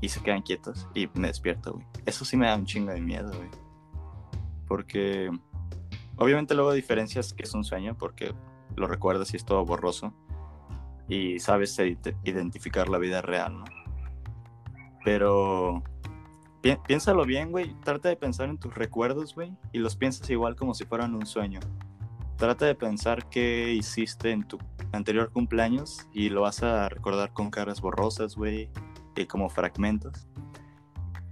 [0.01, 1.85] Y se quedan quietos y me despierto, güey.
[2.05, 3.49] Eso sí me da un chingo de miedo, güey.
[4.67, 5.31] Porque
[6.17, 8.33] obviamente luego diferencias que es un sueño porque
[8.75, 10.13] lo recuerdas y es todo borroso.
[11.07, 13.65] Y sabes ide- identificar la vida real, ¿no?
[15.03, 15.83] Pero
[16.61, 17.73] pi- piénsalo bien, güey.
[17.83, 19.55] Trata de pensar en tus recuerdos, güey.
[19.71, 21.59] Y los piensas igual como si fueran un sueño.
[22.35, 24.57] Trata de pensar qué hiciste en tu
[24.91, 28.69] anterior cumpleaños y lo vas a recordar con caras borrosas, güey.
[29.15, 30.27] Y como fragmentos.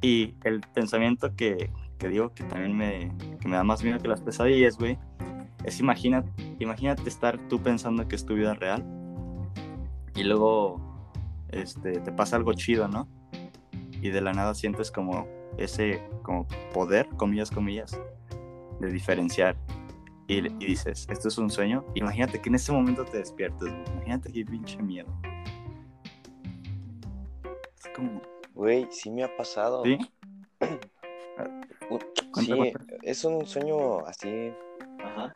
[0.02, 4.08] Y el pensamiento que, que digo que también me, que me da más miedo que
[4.08, 4.98] las pesadillas, güey.
[5.64, 6.24] Es imagina,
[6.60, 8.86] imagínate estar tú pensando que es tu vida real.
[10.16, 10.80] Y luego
[11.50, 13.08] este, te pasa algo chido, ¿no?
[14.06, 15.28] y de la nada sientes como
[15.58, 18.00] ese como poder, comillas, comillas,
[18.80, 19.58] de diferenciar.
[20.28, 21.84] Y, y dices, esto es un sueño.
[21.96, 23.84] Imagínate que en ese momento te despiertes, güey.
[23.94, 25.08] Imagínate qué pinche miedo.
[27.78, 28.22] Es como,
[28.54, 29.84] Güey, sí me ha pasado.
[29.84, 29.98] ¿sí?
[32.46, 34.54] Sí, es un sueño así.
[35.04, 35.36] Ajá.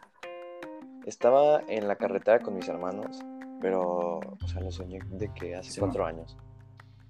[1.05, 3.19] Estaba en la carretera con mis hermanos,
[3.61, 6.37] pero, o sea, lo soñé de que hace Sí, cuatro años.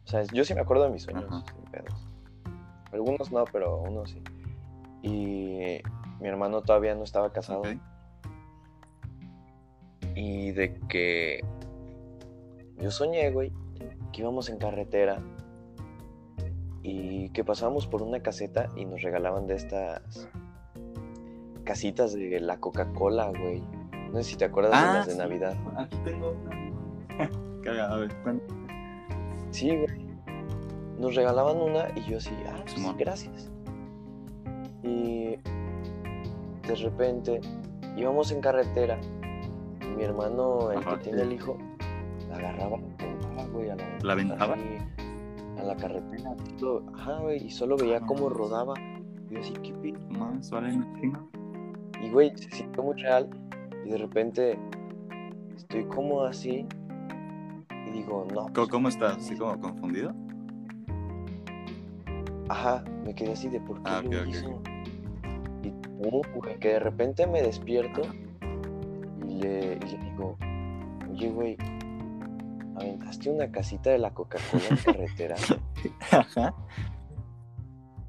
[0.06, 2.08] O sea, yo sí me acuerdo de mis sueños, sin pedos.
[2.92, 4.24] Algunos no, pero unos sí.
[5.02, 5.82] Y
[6.20, 7.64] mi hermano todavía no estaba casado.
[10.16, 11.42] Y de que
[12.78, 13.52] yo soñé, güey,
[14.12, 15.22] que íbamos en carretera
[16.84, 20.30] y que pasábamos por una caseta y nos regalaban de estas
[21.64, 23.62] casitas de la Coca-Cola, güey.
[24.12, 25.18] No sé si te acuerdas de Ah, las de sí.
[25.18, 25.56] Navidad.
[25.78, 27.30] Aquí tengo una.
[27.64, 28.12] Cagado, a ver.
[29.52, 30.10] Sí, güey.
[31.00, 33.52] Nos regalaban una y yo así, ah, pues, gracias.
[34.84, 35.38] Y
[36.68, 37.42] de repente
[37.98, 39.00] íbamos en carretera
[39.82, 41.58] y mi hermano, el Ajá, que tiene el hijo,
[42.30, 44.54] la agarraba, la aventaba, güey, a la, ¿La aventaba?
[44.56, 44.58] a
[45.70, 46.36] la carretera.
[46.58, 48.74] solo- Ajá, güey, y solo veía Ah, cómo rodaba.
[49.30, 49.72] Y yo así, ¿qué
[51.00, 51.30] chingo.
[52.02, 53.30] Y güey, se sintió muy real.
[53.86, 54.58] Y de repente
[55.56, 56.66] estoy como así.
[57.88, 58.42] Y digo, no.
[58.42, 59.18] ¿Cómo, pues, cómo estás?
[59.18, 60.14] ¿Así como confundido?
[62.50, 64.62] Ajá, me quedé así de por qué Ah, lo hizo.
[65.64, 68.02] Y güey, que de repente me despierto
[69.28, 70.36] y le, y le digo,
[71.12, 71.58] oye, güey,
[72.80, 75.36] aventaste una casita de la Coca-Cola en carretera.
[76.12, 76.54] Ajá.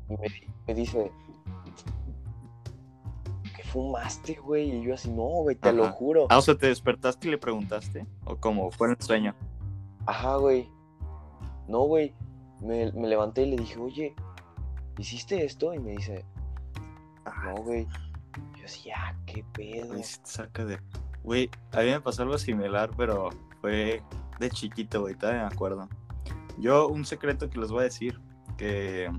[0.09, 0.29] Y me,
[0.67, 1.11] me dice,
[3.57, 4.77] ¿qué fumaste, güey?
[4.77, 6.27] Y yo así, no, güey, te lo juro.
[6.31, 8.07] Ah, o sea, ¿te despertaste y le preguntaste?
[8.25, 8.71] ¿O cómo?
[8.71, 9.35] ¿Fue en el sueño?
[10.07, 10.69] Ajá, güey.
[11.69, 12.15] No, güey.
[12.61, 14.15] Me, me levanté y le dije, oye,
[14.99, 15.73] ¿hiciste esto?
[15.73, 16.25] Y me dice,
[17.45, 17.87] no, güey.
[18.59, 19.95] Yo así, ah, qué pedo.
[19.95, 20.79] Te saca de...
[21.23, 23.31] Güey, a mí me pasó algo similar, pero
[23.61, 24.03] fue
[24.41, 25.89] de chiquito, güey, todavía me acuerdo.
[26.59, 28.21] Yo, un secreto que les voy a decir,
[28.57, 29.11] que...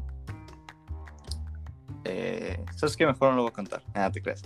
[2.04, 3.06] Eh, ¿Sabes qué?
[3.06, 3.84] Mejor no lo voy a contar.
[3.94, 4.42] Ah, te creas.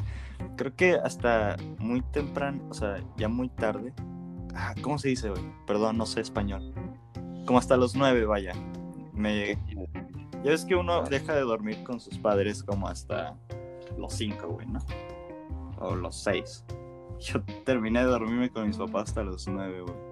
[0.58, 3.94] Creo que hasta muy temprano, o sea, ya muy tarde.
[4.54, 5.42] Ah, ¿Cómo se dice, güey?
[5.66, 6.74] Perdón, no sé español.
[7.46, 8.54] Como hasta los nueve, vaya.
[9.14, 9.58] Me...
[10.44, 13.36] Ya ves que uno deja de dormir con sus padres como hasta
[13.98, 14.80] los cinco, güey, ¿no?
[15.80, 16.66] O los seis.
[17.20, 20.05] Yo terminé de dormirme con mis papás hasta los nueve, güey.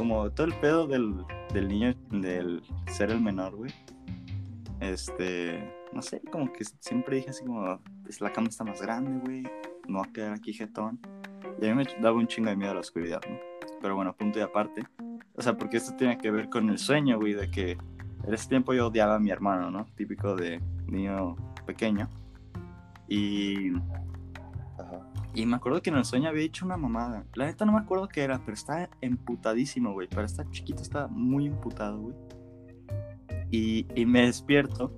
[0.00, 1.14] Como todo el pedo del,
[1.52, 3.70] del niño, del ser el menor, güey.
[4.80, 9.20] Este, no sé, como que siempre dije así como, pues la cama está más grande,
[9.22, 9.42] güey.
[9.86, 10.98] No va a quedar aquí jetón.
[11.60, 13.36] Y a mí me daba un chingo de miedo a la oscuridad, ¿no?
[13.82, 14.84] Pero bueno, punto y aparte.
[15.36, 17.72] O sea, porque esto tiene que ver con el sueño, güey, de que
[18.24, 19.84] en ese tiempo yo odiaba a mi hermano, ¿no?
[19.96, 21.36] Típico de niño
[21.66, 22.08] pequeño.
[23.06, 23.72] Y.
[25.34, 27.24] y me acuerdo que en el sueño había hecho una mamada.
[27.34, 30.08] La neta no me acuerdo qué era, pero estaba emputadísimo, güey.
[30.08, 32.16] Para estar chiquito estaba muy emputado, güey.
[33.50, 34.92] Y, y me despierto.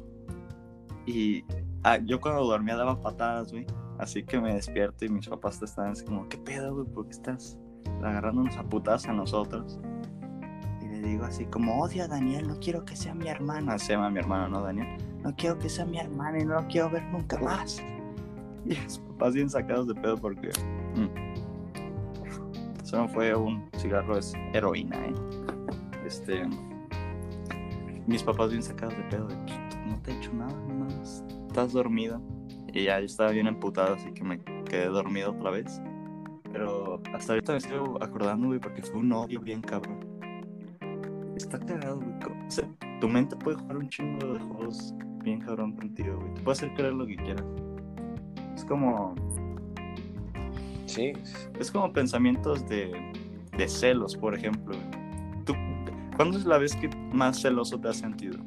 [1.07, 1.45] Y
[1.83, 3.66] ah, yo cuando dormía daba patadas, güey.
[3.99, 6.87] Así que me despierto y mis papás estaban así como, ¿qué pedo, güey?
[6.87, 7.59] ¿Por qué estás
[8.03, 9.79] agarrándonos a putadas a nosotros?
[10.81, 13.79] Y le digo así como, odio a Daniel, no quiero que sea mi hermano.
[13.79, 14.97] Se llama mi hermano, ¿no, Daniel?
[15.23, 17.83] No quiero que sea mi hermano y no lo quiero ver nunca más.
[18.66, 20.48] Y mis papás bien sacados de pedo porque...
[20.96, 25.14] mm, eso no fue un cigarro, es heroína, ¿eh?
[26.07, 26.42] Este...
[28.07, 29.27] Mis papás bien sacados de pedo.
[29.29, 32.20] "Pues, No te he hecho nada, nomás estás dormido.
[32.72, 35.81] Y ya yo estaba bien emputado, así que me quedé dormido otra vez.
[36.53, 40.01] Pero hasta ahorita me estoy acordando, güey, porque fue un odio bien cabrón.
[41.37, 42.14] Está cagado, güey.
[43.01, 46.35] tu mente puede jugar un chingo de juegos bien cabrón contigo, güey.
[46.35, 47.44] Te puede hacer creer lo que quieras.
[48.55, 49.15] Es como.
[50.87, 51.12] Sí,
[51.59, 52.93] Es como pensamientos de,
[53.57, 54.77] de celos, por ejemplo.
[55.45, 55.55] ¿Tú,
[56.17, 58.38] ¿Cuándo es la vez que más celoso te has sentido?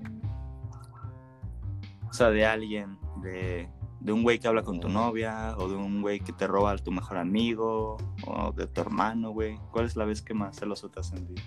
[2.09, 3.67] O sea, de alguien, de,
[3.99, 6.71] de un güey que habla con tu novia, o de un güey que te roba
[6.71, 9.57] a tu mejor amigo, o de tu hermano, güey.
[9.71, 11.41] ¿Cuál es la vez que más celoso te has sentido?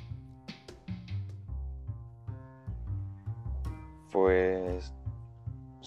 [4.11, 4.93] pues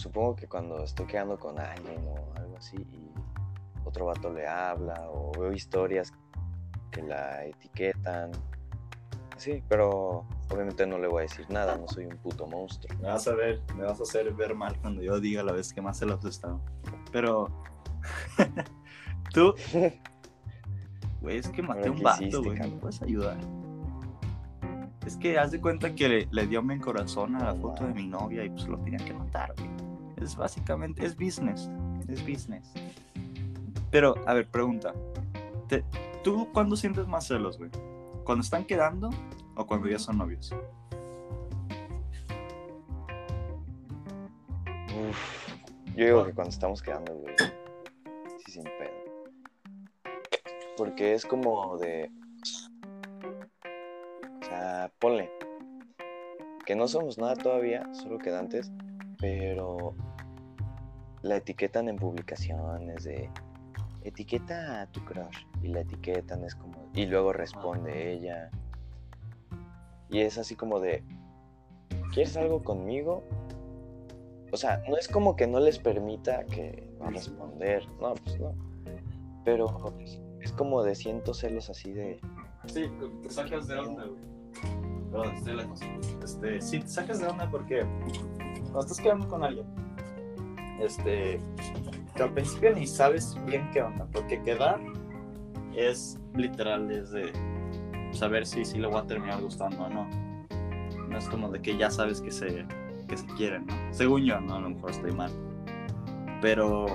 [0.01, 3.11] supongo que cuando estoy quedando con alguien o algo así y
[3.85, 6.11] otro vato le habla o veo historias
[6.89, 8.31] que la etiquetan.
[9.37, 12.97] Sí, pero obviamente no le voy a decir nada, no soy un puto monstruo.
[12.99, 15.71] Me vas a ver, me vas a hacer ver mal cuando yo diga la vez
[15.73, 16.61] que más celoso he estado.
[17.11, 17.47] Pero.
[19.33, 19.55] Tú,
[21.21, 22.59] güey, es que maté a un ¿qué vato, güey.
[22.59, 23.37] ¿Me puedes ayudar?
[25.05, 27.93] Es que haz de cuenta que le, le dio mi corazón a la foto de
[27.93, 29.70] mi novia y pues lo tenía que matar, güey.
[30.21, 31.69] Es básicamente, es business.
[32.07, 32.71] Es business.
[33.89, 34.93] Pero, a ver, pregunta.
[36.23, 37.71] ¿Tú cuándo sientes más celos, güey?
[38.23, 39.09] ¿Cuando están quedando
[39.55, 40.53] o cuando ya son novios?
[45.09, 45.47] Uf,
[45.95, 47.33] yo digo que cuando estamos quedando, güey,
[48.45, 48.91] sí, sin pedo.
[50.77, 52.11] Porque es como de.
[54.41, 55.31] O sea, ponle.
[56.65, 58.71] Que no somos nada todavía, solo quedantes,
[59.19, 59.95] pero
[61.21, 63.29] la etiquetan en publicaciones de.
[64.03, 65.45] Etiqueta a tu crush.
[65.61, 66.89] Y la etiquetan, es como.
[66.93, 68.49] Y luego responde ella.
[70.09, 71.03] Y es así como de.
[72.13, 73.23] ¿Quieres algo conmigo?
[74.51, 77.87] O sea, no es como que no les permita que va a responder.
[78.01, 78.53] No, pues no.
[79.45, 79.93] Pero
[80.41, 82.19] es como de cientos celos así de.
[82.65, 82.91] Sí,
[83.23, 84.21] te sacas de onda, güey.
[85.11, 85.79] Perdón, estoy lejos.
[86.23, 87.85] Este, sí, te sacas de onda porque
[88.63, 89.65] cuando estás quedando con alguien,
[90.81, 91.39] este,
[92.15, 94.79] que al principio ni sabes bien qué onda, porque quedar
[95.75, 97.31] es literal, es de
[98.11, 100.07] saber si, si le voy a terminar gustando o no.
[101.07, 102.65] No es como de que ya sabes que se,
[103.07, 103.73] que se quieren, ¿no?
[103.91, 104.55] Según yo, ¿no?
[104.55, 105.31] A lo mejor estoy mal.
[106.41, 106.87] Pero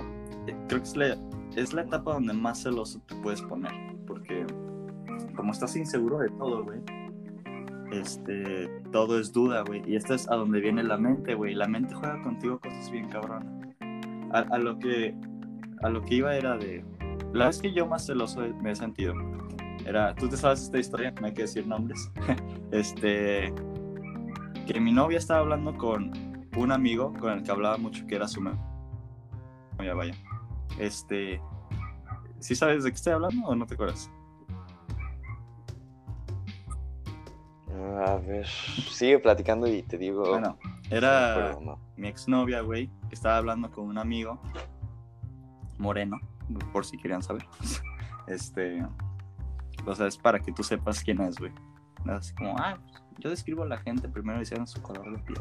[0.46, 1.18] eh, creo que es la,
[1.54, 3.72] es la etapa donde más celoso te puedes poner,
[4.06, 4.46] porque
[5.34, 6.80] como estás inseguro de todo, güey,
[7.92, 9.82] este, todo es duda, güey.
[9.86, 11.54] Y esto es a donde viene la mente, güey.
[11.54, 13.55] La mente juega contigo cosas bien cabronas.
[14.32, 15.14] A, a lo que
[15.82, 16.84] a lo que iba era de
[17.32, 19.14] la vez que yo más celoso me he sentido
[19.86, 22.10] era, tú te sabes esta historia, no hay que decir nombres.
[22.72, 23.54] este,
[24.66, 26.12] que mi novia estaba hablando con
[26.56, 28.58] un amigo con el que hablaba mucho, que era su novia,
[29.94, 30.14] vaya.
[30.78, 31.40] Este,
[32.40, 34.10] ¿sí sabes de qué estoy hablando o no te acuerdas?
[38.04, 40.28] A ver, sigue platicando y te digo.
[40.28, 40.58] Bueno,
[40.90, 41.56] era
[41.96, 44.40] mi exnovia, güey, que estaba hablando con un amigo
[45.78, 46.18] moreno,
[46.72, 47.46] por si querían saber.
[48.26, 48.84] Este,
[49.86, 51.52] o sea, es para que tú sepas quién es, güey.
[52.06, 55.40] Así como, ah, pues, yo describo a la gente primero diciendo su color de piel.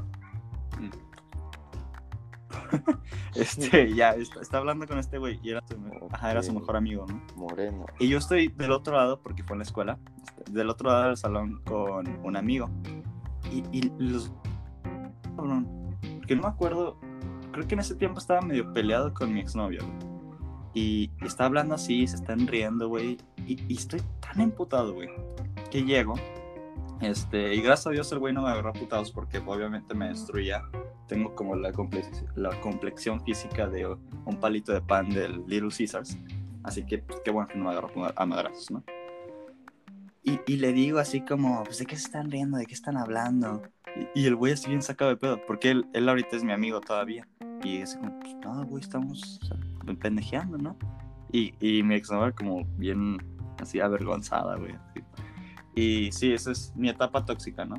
[3.35, 5.75] este, ya, está, hablando con este güey y era su,
[6.23, 7.21] era su mejor amigo, ¿no?
[7.35, 7.85] Moreno.
[7.99, 11.07] Y yo estoy del otro lado, porque fue en la escuela, este, del otro lado
[11.07, 12.69] del salón con un amigo.
[13.51, 14.31] Y, y los...
[16.25, 16.97] Porque no me acuerdo,
[17.51, 19.83] creo que en ese tiempo estaba medio peleado con mi exnovio,
[20.73, 23.17] Y, está hablando así, se están riendo, güey.
[23.45, 25.09] Y, y, estoy tan emputado, güey,
[25.69, 26.15] que llego
[27.01, 30.63] este, y gracias a Dios el güey no me agarró putados porque obviamente me destruía.
[31.07, 31.71] Tengo como la,
[32.35, 36.17] la complexión física de un palito de pan del Little Caesars.
[36.63, 38.83] Así que pues, qué bueno que no me agarró a madrazos, ¿no?
[40.23, 42.57] Y, y, le digo así como, pues, ¿de qué se están riendo?
[42.57, 43.61] ¿De qué están hablando?
[44.13, 46.81] Y, el güey así bien sacado de pedo, porque él, él ahorita es mi amigo
[46.81, 47.27] todavía.
[47.63, 49.39] Y es como, pues, no, güey, estamos
[50.01, 50.77] pendejeando, ¿no?
[51.31, 53.17] Y, y mi como bien
[53.61, 54.75] así avergonzada, güey.
[55.75, 57.75] Y sí, esa es mi etapa tóxica, ¿no?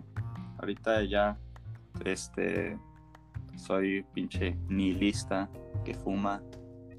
[0.59, 1.38] Ahorita ya,
[2.05, 2.79] este,
[3.57, 5.48] soy pinche nihilista,
[5.85, 6.42] que fuma,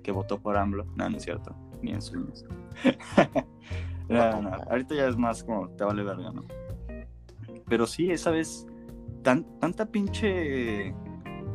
[0.03, 0.85] que votó por AMLO.
[0.95, 2.45] No, no es cierto, ni en sueños.
[4.09, 6.43] no, no, ahorita ya es más como, te vale verga, ¿no?
[7.67, 8.65] Pero sí, esa vez,
[9.27, 10.95] tan, tanta pinche...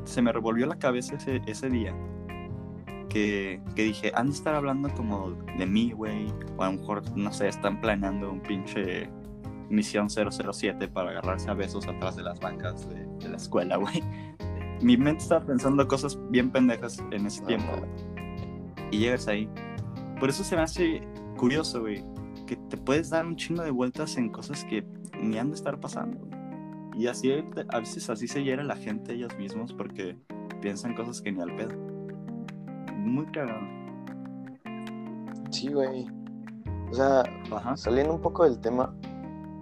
[0.05, 1.97] Se me revolvió la cabeza ese, ese día.
[3.09, 6.27] Que, que, dije, han de estar hablando como de mí, güey.
[6.59, 9.09] O a lo mejor, no sé, están planeando un pinche
[9.71, 14.03] Misión 007 para agarrarse a besos atrás de las bancas de, la escuela, güey.
[14.83, 17.73] Mi mente estaba pensando cosas bien pendejas en ese tiempo,
[18.91, 19.49] Y llegas ahí.
[20.21, 21.09] Por eso se me hace
[21.39, 22.05] curioso, güey,
[22.47, 24.85] que te puedes dar un chingo de vueltas en cosas que
[25.19, 26.32] ni han de estar pasando.
[27.03, 27.33] Y así,
[27.71, 30.17] a veces así se hiera la gente ellos mismos porque
[30.61, 31.77] piensan cosas que ni al pedo.
[32.95, 33.59] Muy cagado.
[35.51, 36.07] Sí, güey.
[36.93, 37.25] O sea,
[37.75, 38.95] saliendo un poco del tema,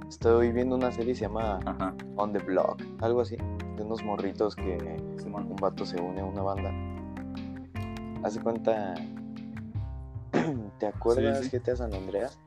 [0.07, 1.61] Estoy viendo una serie que se llama
[2.16, 3.38] On the Block, algo así,
[3.76, 4.76] de unos morritos que
[5.24, 6.70] un vato se une a una banda.
[8.22, 8.96] Hace cuenta.
[10.79, 12.38] ¿Te acuerdas que te San Andreas?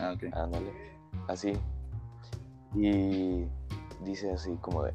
[0.00, 0.34] Ah, ok.
[0.34, 0.72] Ándale.
[1.28, 1.52] Así.
[2.74, 3.46] Y
[4.04, 4.94] dice así como de.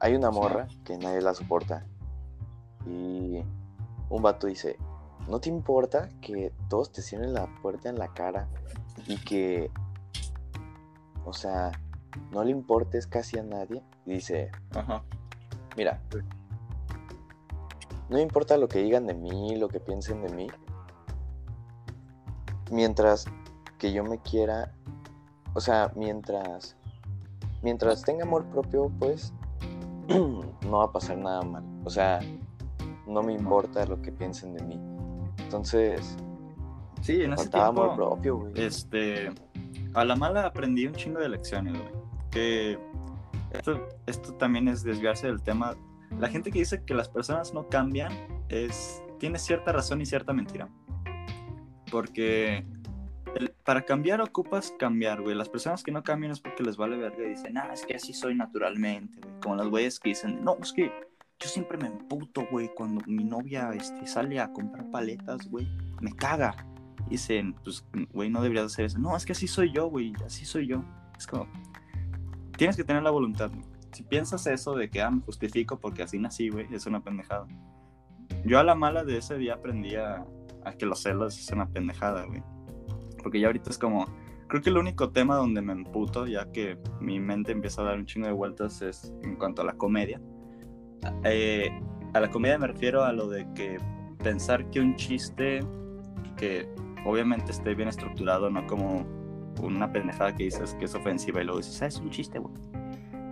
[0.00, 1.86] Hay una morra que nadie la soporta.
[2.86, 3.42] Y
[4.10, 4.76] un vato dice,
[5.28, 8.48] ¿no te importa que todos te cierren la puerta en la cara
[9.06, 9.70] y que,
[11.24, 11.72] o sea,
[12.30, 13.82] no le importes casi a nadie.
[14.04, 15.02] dice, Ajá.
[15.76, 16.00] mira,
[18.08, 20.48] no importa lo que digan de mí, lo que piensen de mí,
[22.70, 23.24] mientras
[23.78, 24.72] que yo me quiera,
[25.54, 26.76] o sea, mientras,
[27.62, 29.32] mientras tenga amor propio, pues,
[30.08, 31.64] no va a pasar nada mal.
[31.84, 32.20] O sea,
[33.06, 34.80] no me importa lo que piensen de mí.
[35.38, 36.16] Entonces,
[37.04, 37.94] Sí, en ese tiempo.
[37.94, 38.52] propio, güey.
[38.56, 39.30] Este.
[39.92, 41.90] A la mala aprendí un chingo de lecciones, güey.
[42.30, 42.78] Que.
[43.50, 45.76] Esto, esto también es desviarse del tema.
[46.18, 48.10] La gente que dice que las personas no cambian
[48.48, 49.02] es.
[49.18, 50.70] Tiene cierta razón y cierta mentira.
[51.90, 52.66] Porque.
[53.64, 55.34] Para cambiar ocupas cambiar, güey.
[55.34, 57.94] Las personas que no cambian es porque les vale verga y dicen, ah, es que
[57.94, 59.40] así soy naturalmente, güey.
[59.40, 60.92] Como las güeyes que dicen, no, es que
[61.38, 65.66] yo siempre me emputo, güey, cuando mi novia este, sale a comprar paletas, güey.
[66.00, 66.54] Me caga
[67.08, 68.98] dicen, pues, güey, no deberías hacer eso.
[68.98, 70.84] No, es que así soy yo, güey, así soy yo.
[71.16, 71.46] Es como,
[72.56, 73.50] tienes que tener la voluntad.
[73.92, 77.46] Si piensas eso de que, ah, me justifico porque así nací, güey, es una pendejada.
[78.44, 80.24] Yo a la mala de ese día aprendí a,
[80.78, 82.42] que los celos es una pendejada, güey.
[83.24, 84.06] Porque ya ahorita es como,
[84.46, 87.98] creo que el único tema donde me emputo, ya que mi mente empieza a dar
[87.98, 90.20] un chingo de vueltas, es en cuanto a la comedia.
[91.24, 91.70] Eh,
[92.12, 93.78] a la comedia me refiero a lo de que
[94.22, 95.60] pensar que un chiste
[96.36, 96.68] que
[97.04, 99.04] obviamente esté bien estructurado, no como
[99.62, 102.54] una pendejada que dices que es ofensiva y luego dices, ah, es un chiste, güey.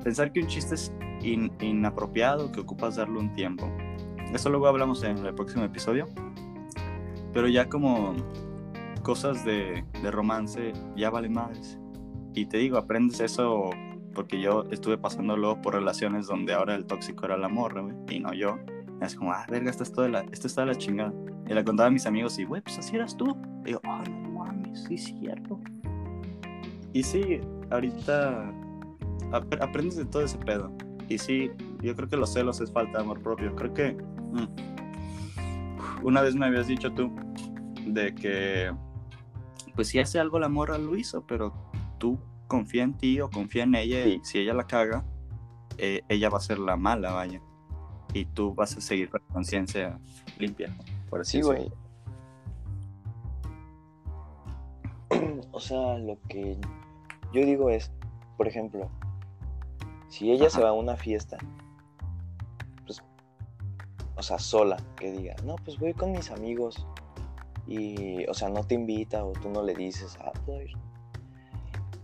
[0.02, 3.70] Pensar que un chiste es inapropiado, que ocupas darle un tiempo.
[4.32, 6.08] Eso luego hablamos en el próximo episodio.
[7.32, 8.14] Pero ya como
[9.02, 11.78] cosas de, de romance, ya vale más.
[12.34, 13.70] y te digo, aprendes eso
[14.14, 18.20] porque yo estuve pasándolo por relaciones donde ahora el tóxico era la morra, güey, y
[18.20, 18.58] no yo.
[19.00, 21.12] Es como, ah, verga, esto, es de la, esto está de la chingada.
[21.48, 23.36] Y le contaba a mis amigos y, güey, pues así eras tú.
[23.62, 25.58] Y digo, ah, no mames, sí es cierto.
[26.92, 27.40] Y sí,
[27.70, 28.48] ahorita
[29.32, 30.70] ap- aprendes de todo ese pedo.
[31.08, 31.50] Y sí,
[31.80, 33.54] yo creo que los celos es falta de amor propio.
[33.56, 34.46] Creo que mm,
[36.06, 37.10] una vez me habías dicho tú
[37.86, 38.72] de que,
[39.74, 41.52] pues si hace algo la morra lo hizo, pero
[41.98, 45.04] tú confía en ti o confía en ella y si ella la caga,
[45.78, 47.40] eh, ella va a ser la mala, vaya.
[48.12, 49.98] Y tú vas a seguir con la conciencia
[50.38, 50.76] limpia,
[51.08, 51.72] por así Sí, güey.
[55.52, 56.56] O sea, lo que
[57.32, 57.90] yo digo es,
[58.36, 58.90] por ejemplo,
[60.08, 61.38] si ella se va a una fiesta,
[62.86, 63.02] pues,
[64.16, 66.86] o sea, sola, que diga, no, pues voy con mis amigos
[67.66, 70.72] y, o sea, no te invita o tú no le dices, ah, puedo ir.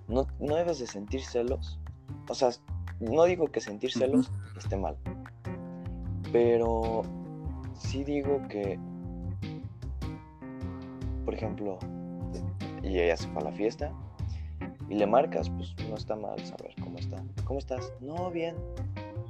[0.07, 1.79] No, no debes de sentir celos.
[2.29, 2.51] O sea,
[3.01, 4.97] no digo que sentir celos esté mal,
[6.33, 7.03] pero
[7.79, 8.79] sí digo que,
[11.25, 11.79] por ejemplo,
[12.83, 13.93] y ella se fue a la fiesta
[14.89, 17.23] y le marcas, pues no está mal saber cómo está.
[17.45, 17.93] ¿Cómo estás?
[18.01, 18.57] No, bien.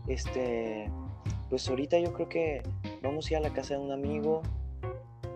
[0.07, 0.91] Este,
[1.51, 2.63] pues ahorita yo creo que
[3.03, 4.43] vamos a ir a la casa de un amigo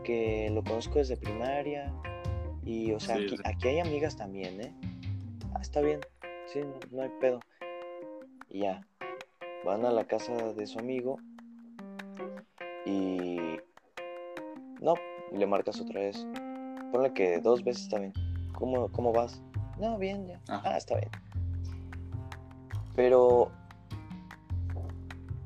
[0.03, 1.92] que lo conozco desde primaria
[2.64, 3.42] y, o sea, Sí, aquí, sí.
[3.44, 4.74] aquí hay amigas también, ¿eh?
[5.55, 6.00] Ah, está bien.
[6.46, 7.40] Sí, no, no hay pedo.
[8.48, 8.86] Y ya,
[9.64, 11.18] van a la casa de su amigo
[12.84, 13.59] y
[14.80, 14.94] no,
[15.32, 16.26] le marcas otra vez.
[16.90, 18.12] Ponle que dos veces bien.
[18.55, 19.40] ¿Cómo, cómo vas?
[19.78, 20.40] No, bien, ya.
[20.48, 21.11] Ah, está bien.
[22.94, 23.50] Pero,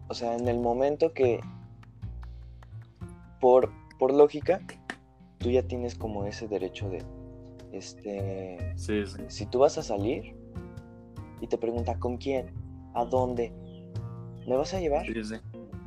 [0.09, 1.41] o sea, en el momento que,
[3.41, 4.61] por, por lógica,
[5.39, 7.03] tú ya tienes como ese derecho de,
[7.73, 9.23] este, Sí, sí.
[9.29, 10.35] si tú vas a salir
[11.41, 12.53] y te pregunta con quién,
[12.95, 13.53] a dónde,
[14.47, 15.07] ¿me vas a llevar?
[15.07, 15.37] Sí.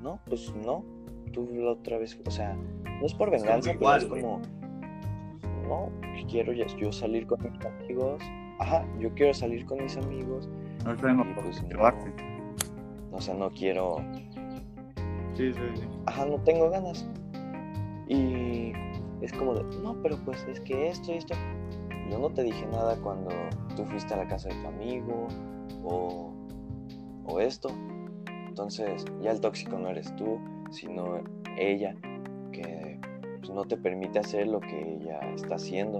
[0.02, 0.84] No, pues no.
[1.34, 4.42] Tú la otra vez, o sea, no es por venganza, pero igual, es como,
[5.68, 5.90] no,
[6.30, 8.22] quiero ya- yo salir con mis amigos.
[8.60, 10.50] Ajá, yo quiero salir con mis amigos.
[10.86, 11.94] No tengo pues no.
[13.12, 13.98] O sea, no quiero,
[15.34, 15.84] Sí, sí, sí.
[16.08, 17.08] ajá, no tengo ganas.
[18.10, 18.74] Y
[19.22, 21.36] es como de, no, pero pues es que esto y esto.
[22.10, 23.30] Yo no te dije nada cuando
[23.76, 25.28] tú fuiste a la casa de tu amigo
[25.84, 26.34] o,
[27.26, 27.70] o esto.
[28.48, 30.40] Entonces, ya el tóxico no eres tú,
[30.72, 31.24] sino
[31.58, 31.96] ella,
[32.52, 33.00] que
[33.40, 36.00] pues, no te permite hacer lo que ella está haciendo.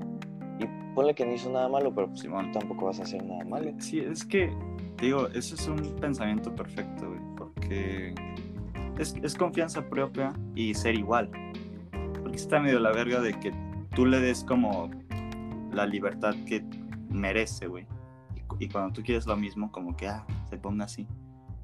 [0.60, 2.52] Y ponle que no hizo nada malo, pero pues, Simón.
[2.52, 3.72] tú tampoco vas a hacer nada malo.
[3.78, 4.52] Sí, es que,
[5.00, 8.16] digo, ese es un pensamiento perfecto, güey, porque
[8.98, 11.30] es, es confianza propia y ser igual.
[12.40, 13.54] Porque está medio la verga de que
[13.96, 14.90] tú le des como
[15.74, 16.64] la libertad que
[17.10, 17.86] merece, güey.
[18.60, 21.06] Y, y cuando tú quieres lo mismo, como que, ah, se ponga así,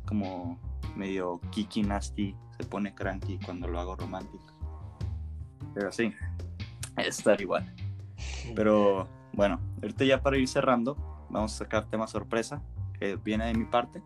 [0.06, 0.60] como
[0.98, 4.44] medio kiki nasty, se pone cranky cuando lo hago romántico.
[5.74, 6.14] Pero sí,
[6.98, 7.74] es estar igual.
[8.54, 10.96] Pero bueno, ahorita ya para ir cerrando,
[11.30, 12.62] vamos a sacar tema sorpresa,
[13.00, 14.02] que viene de mi parte.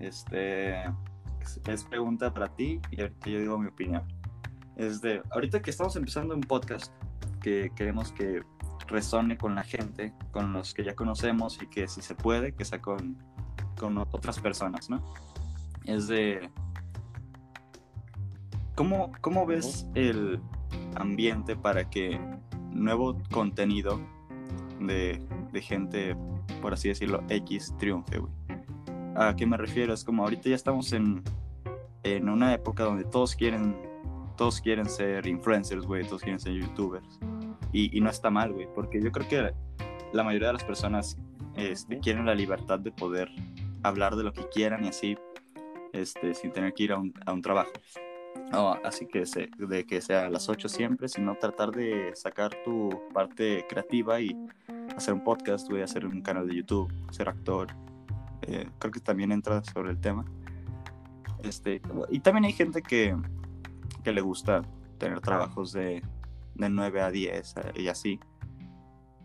[0.00, 0.82] Este
[1.40, 4.02] es- es pregunta para ti y ahorita yo digo mi opinión.
[4.78, 6.92] Es de, ahorita que estamos empezando un podcast,
[7.42, 8.42] que queremos que
[8.86, 12.64] resone con la gente, con los que ya conocemos y que si se puede, que
[12.64, 13.18] sea con,
[13.76, 15.02] con otras personas, ¿no?
[15.84, 16.48] Es de,
[18.76, 20.40] ¿cómo, cómo ves el
[20.94, 22.20] ambiente para que
[22.70, 24.00] nuevo contenido
[24.80, 25.20] de,
[25.52, 26.16] de gente,
[26.62, 28.32] por así decirlo, X triunfe, güey.
[29.16, 29.92] ¿A qué me refiero?
[29.92, 31.24] Es como ahorita ya estamos en,
[32.04, 33.76] en una época donde todos quieren,
[34.38, 37.18] todos quieren ser influencers, güey, todos quieren ser youtubers.
[37.72, 39.52] Y, y no está mal, güey, porque yo creo que
[40.14, 41.18] la mayoría de las personas
[41.56, 43.28] este, quieren la libertad de poder
[43.82, 45.18] hablar de lo que quieran y así,
[45.92, 47.72] este, sin tener que ir a un, a un trabajo.
[48.52, 52.52] No, así que se- de que sea a las 8 siempre, sino tratar de sacar
[52.64, 54.34] tu parte creativa y
[54.96, 57.68] hacer un podcast, güey, hacer un canal de YouTube, ser actor.
[58.42, 60.24] Eh, creo que también entra sobre el tema.
[61.42, 63.14] Este, y también hay gente que,
[64.08, 64.62] que le gusta
[64.96, 66.02] tener trabajos de,
[66.54, 68.18] de 9 a 10 eh, y así.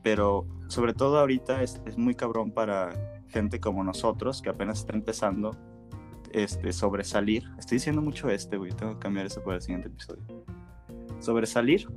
[0.02, 2.90] Pero sobre todo ahorita es, es muy cabrón para
[3.30, 5.56] gente como nosotros que apenas está empezando
[6.34, 7.46] este, sobresalir.
[7.58, 8.74] Estoy diciendo mucho este, güey.
[8.74, 10.44] Tengo que cambiar eso para el siguiente episodio.
[11.22, 11.88] Sobresalir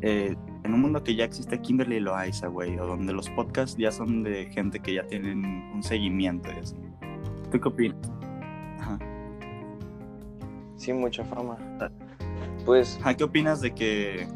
[0.00, 0.34] eh,
[0.64, 4.22] en un mundo que ya existe Kimberly Loaiza, güey, o donde los podcasts ya son
[4.22, 6.76] de gente que ya tienen un seguimiento y así.
[7.52, 8.10] ¿Tú qué opinas?
[10.84, 11.56] Sí, mucha fama.
[12.66, 14.28] Pues, Ajá, ¿Qué opinas de que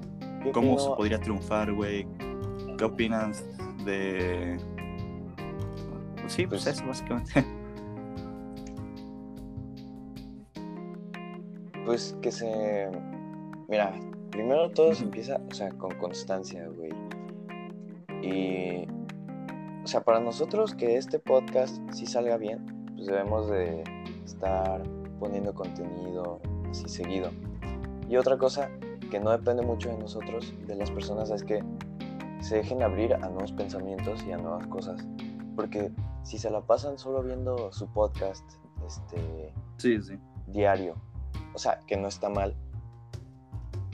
[0.55, 2.07] cómo se podría triunfar, güey?
[2.79, 3.45] ¿Qué opinas
[3.85, 4.57] de...
[6.27, 7.45] Sí, pues, Pues- eso, básicamente.
[11.85, 12.87] Pues que se.
[13.67, 13.99] Mira,
[14.31, 16.93] primero todo se empieza, o sea, con constancia, güey.
[18.23, 18.87] Y.
[19.83, 22.59] O sea, para nosotros que este podcast sí salga bien,
[22.95, 23.85] pues debemos de
[24.27, 24.83] estar
[25.19, 26.41] poniendo contenido
[26.71, 27.31] así seguido.
[28.09, 28.71] Y otra cosa
[29.11, 31.63] que no depende mucho de nosotros, de las personas, es que
[32.41, 35.07] se dejen abrir a nuevos pensamientos y a nuevas cosas.
[35.57, 35.91] Porque
[36.23, 38.45] si se la pasan solo viendo su podcast,
[38.87, 40.19] este Sí, sí.
[40.47, 40.95] diario.
[41.55, 42.55] O sea, que no está mal.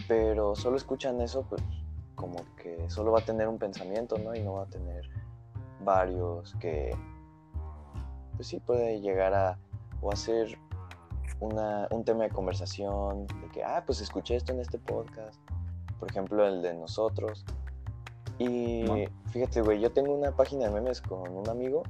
[0.07, 1.62] Pero solo escuchan eso, pues
[2.14, 4.35] como que solo va a tener un pensamiento, ¿no?
[4.35, 5.09] Y no va a tener
[5.83, 6.95] varios que,
[8.37, 9.59] pues sí, puede llegar a,
[10.01, 10.59] o hacer
[11.41, 15.39] una, un tema de conversación, de que, ah, pues escuché esto en este podcast,
[15.99, 17.45] por ejemplo, el de nosotros.
[18.39, 18.85] Y
[19.30, 21.82] fíjate, güey, yo tengo una página de memes con un amigo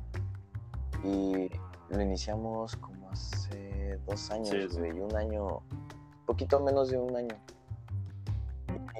[1.02, 1.48] y
[1.88, 4.78] lo iniciamos como hace dos años, Sí, sí.
[4.78, 5.60] güey, un año,
[6.26, 7.34] poquito menos de un año.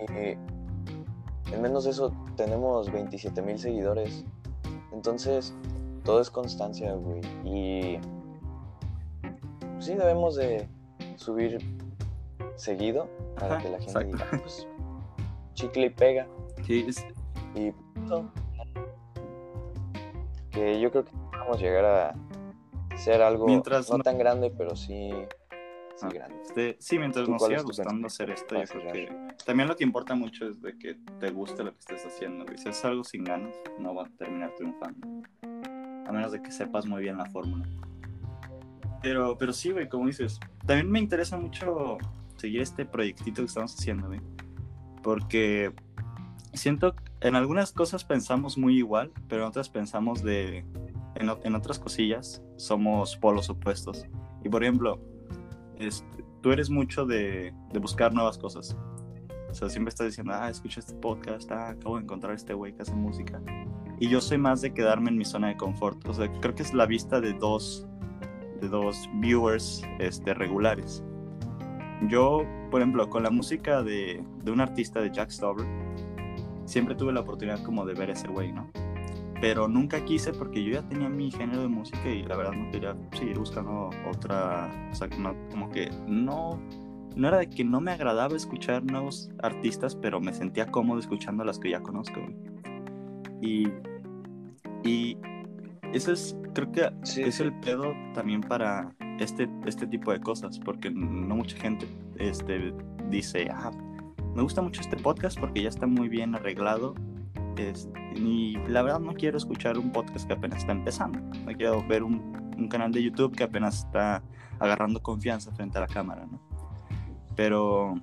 [0.09, 4.25] Y en menos de eso tenemos 27 mil seguidores.
[4.93, 5.55] Entonces,
[6.05, 7.21] todo es constancia, güey.
[7.45, 7.99] Y
[9.85, 10.67] pues sí debemos de
[11.17, 11.59] subir
[12.57, 13.09] seguido
[13.39, 14.17] para Ajá, que la gente exacto.
[14.17, 14.67] diga, "Ah, pues,
[15.55, 16.27] chicle y pega.
[16.65, 17.07] Sí, es-
[17.55, 18.31] Y punto.
[20.51, 24.51] que yo creo que vamos a llegar a ser algo Mientras no no- tan grande,
[24.57, 25.11] pero sí,
[25.97, 29.09] sí Ah, este, sí, mientras ¿Tú nos siga gustando hacer esto, yo creo que
[29.45, 32.45] también lo que importa mucho es de que te guste lo que estés haciendo.
[32.45, 32.57] güey.
[32.59, 35.07] Si haces algo sin ganas, no va a terminar triunfando.
[36.07, 37.67] A menos de que sepas muy bien la fórmula.
[39.05, 41.99] Pero, pero sí, güey, como dices, también me interesa mucho
[42.37, 44.21] seguir este proyectito que estamos haciendo, güey.
[45.03, 45.75] Porque
[46.55, 50.65] siento en algunas cosas pensamos muy igual, pero en otras pensamos de.
[51.17, 54.07] En, en otras cosillas somos polos opuestos.
[54.43, 54.99] Y por ejemplo,
[55.79, 58.75] este, tú eres mucho de, de buscar nuevas cosas.
[59.51, 62.75] O sea, siempre estás diciendo, ah, escucha este podcast, ah, acabo de encontrar este güey
[62.75, 63.43] que hace música.
[64.01, 66.09] Y yo soy más de quedarme en mi zona de confort.
[66.09, 67.87] O sea, creo que es la vista de dos,
[68.65, 71.03] de dos viewers este, regulares.
[72.09, 75.67] Yo, por ejemplo, con la música de, de un artista de Jack Stauber,
[76.65, 78.69] siempre tuve la oportunidad como de ver ese güey, ¿no?
[79.41, 82.71] Pero nunca quise porque yo ya tenía mi género de música y la verdad no
[82.71, 86.59] quería seguir buscando otra, o sea, no- como que no,
[87.15, 91.45] no era de que no me agradaba escuchar nuevos artistas, pero me sentía cómodo escuchando
[91.45, 92.37] las que ya conozco, güey.
[93.41, 93.69] Y,
[94.89, 95.19] y
[95.93, 97.43] eso es, creo que Sí, es sí.
[97.43, 101.87] el pedo también para este, este tipo de cosas, porque no mucha gente
[102.17, 102.73] este,
[103.11, 103.71] dice, ah,
[104.35, 106.95] me gusta mucho este podcast porque ya está muy bien arreglado.
[107.57, 111.19] este, y la verdad no quiero escuchar un podcast que apenas está empezando.
[111.21, 114.23] No quiero ver un, un canal de YouTube que apenas está
[114.59, 116.41] agarrando confianza frente a la cámara, ¿no?
[117.37, 117.97] Pero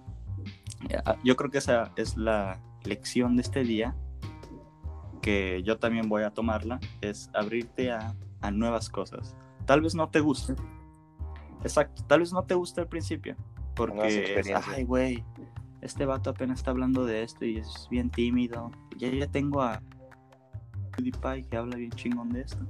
[0.90, 3.96] eh, yo creo que esa es la lección de este día
[5.22, 9.36] que yo también voy a tomarla, es abrirte a, a nuevas cosas.
[9.66, 10.56] Tal vez no te guste.
[11.62, 13.36] Exacto, tal vez no te guste al principio.
[13.76, 15.24] Porque, es, ay, güey,
[15.82, 18.72] este vato apenas está hablando de esto y es bien tímido.
[18.98, 19.82] Ya, ya tengo a
[20.92, 22.66] PewDiePie que habla bien chingón de esto.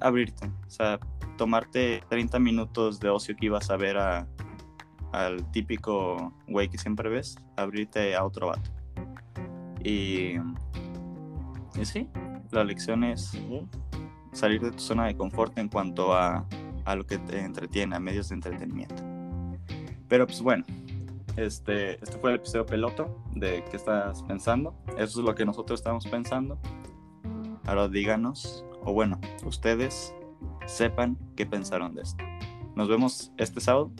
[0.00, 0.98] Abrirte, o sea,
[1.36, 4.26] tomarte 30 minutos de ocio que ibas a ver a,
[5.12, 8.70] al típico güey que siempre ves, abrirte a otro vato.
[9.82, 10.36] Y,
[11.76, 12.08] y sí,
[12.54, 13.32] la lección es
[14.32, 16.46] salir de tu zona de confort en cuanto a,
[16.84, 19.02] a lo que te entretiene, a medios de entretenimiento.
[20.08, 20.64] Pero pues bueno,
[21.36, 24.74] este, este fue el episodio peloto de qué estás pensando.
[24.98, 26.58] Eso es lo que nosotros estamos pensando.
[27.66, 30.14] Ahora díganos, o bueno, ustedes
[30.66, 32.22] sepan qué pensaron de esto.
[32.76, 33.90] Nos vemos este sábado.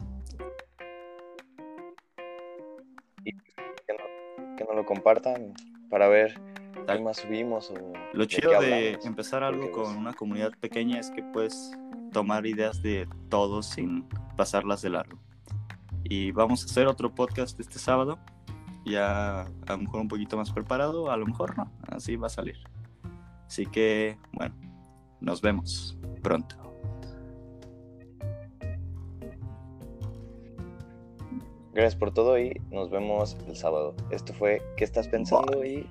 [3.25, 5.55] Que nos lo compartan
[5.91, 6.41] para ver
[6.87, 7.75] qué más subimos o
[8.13, 9.07] Lo de chido de hablamos.
[9.07, 11.73] empezar algo con pues, una comunidad pequeña es que puedes
[12.13, 14.07] tomar ideas de todos sin
[14.37, 15.19] pasarlas de largo.
[16.05, 18.19] Y vamos a hacer otro podcast este sábado,
[18.85, 22.31] ya a lo mejor un poquito más preparado, a lo mejor no, así va a
[22.31, 22.59] salir.
[23.47, 24.55] Así que, bueno,
[25.21, 26.57] nos vemos pronto.
[31.73, 33.97] Gracias por todo y nos vemos el sábado.
[34.11, 35.65] Esto fue ¿Qué estás pensando?
[35.65, 35.89] Y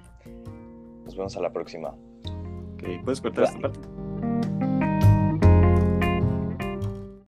[1.05, 1.95] nos vemos a la próxima.
[3.03, 3.79] ¿puedes cortar esta parte?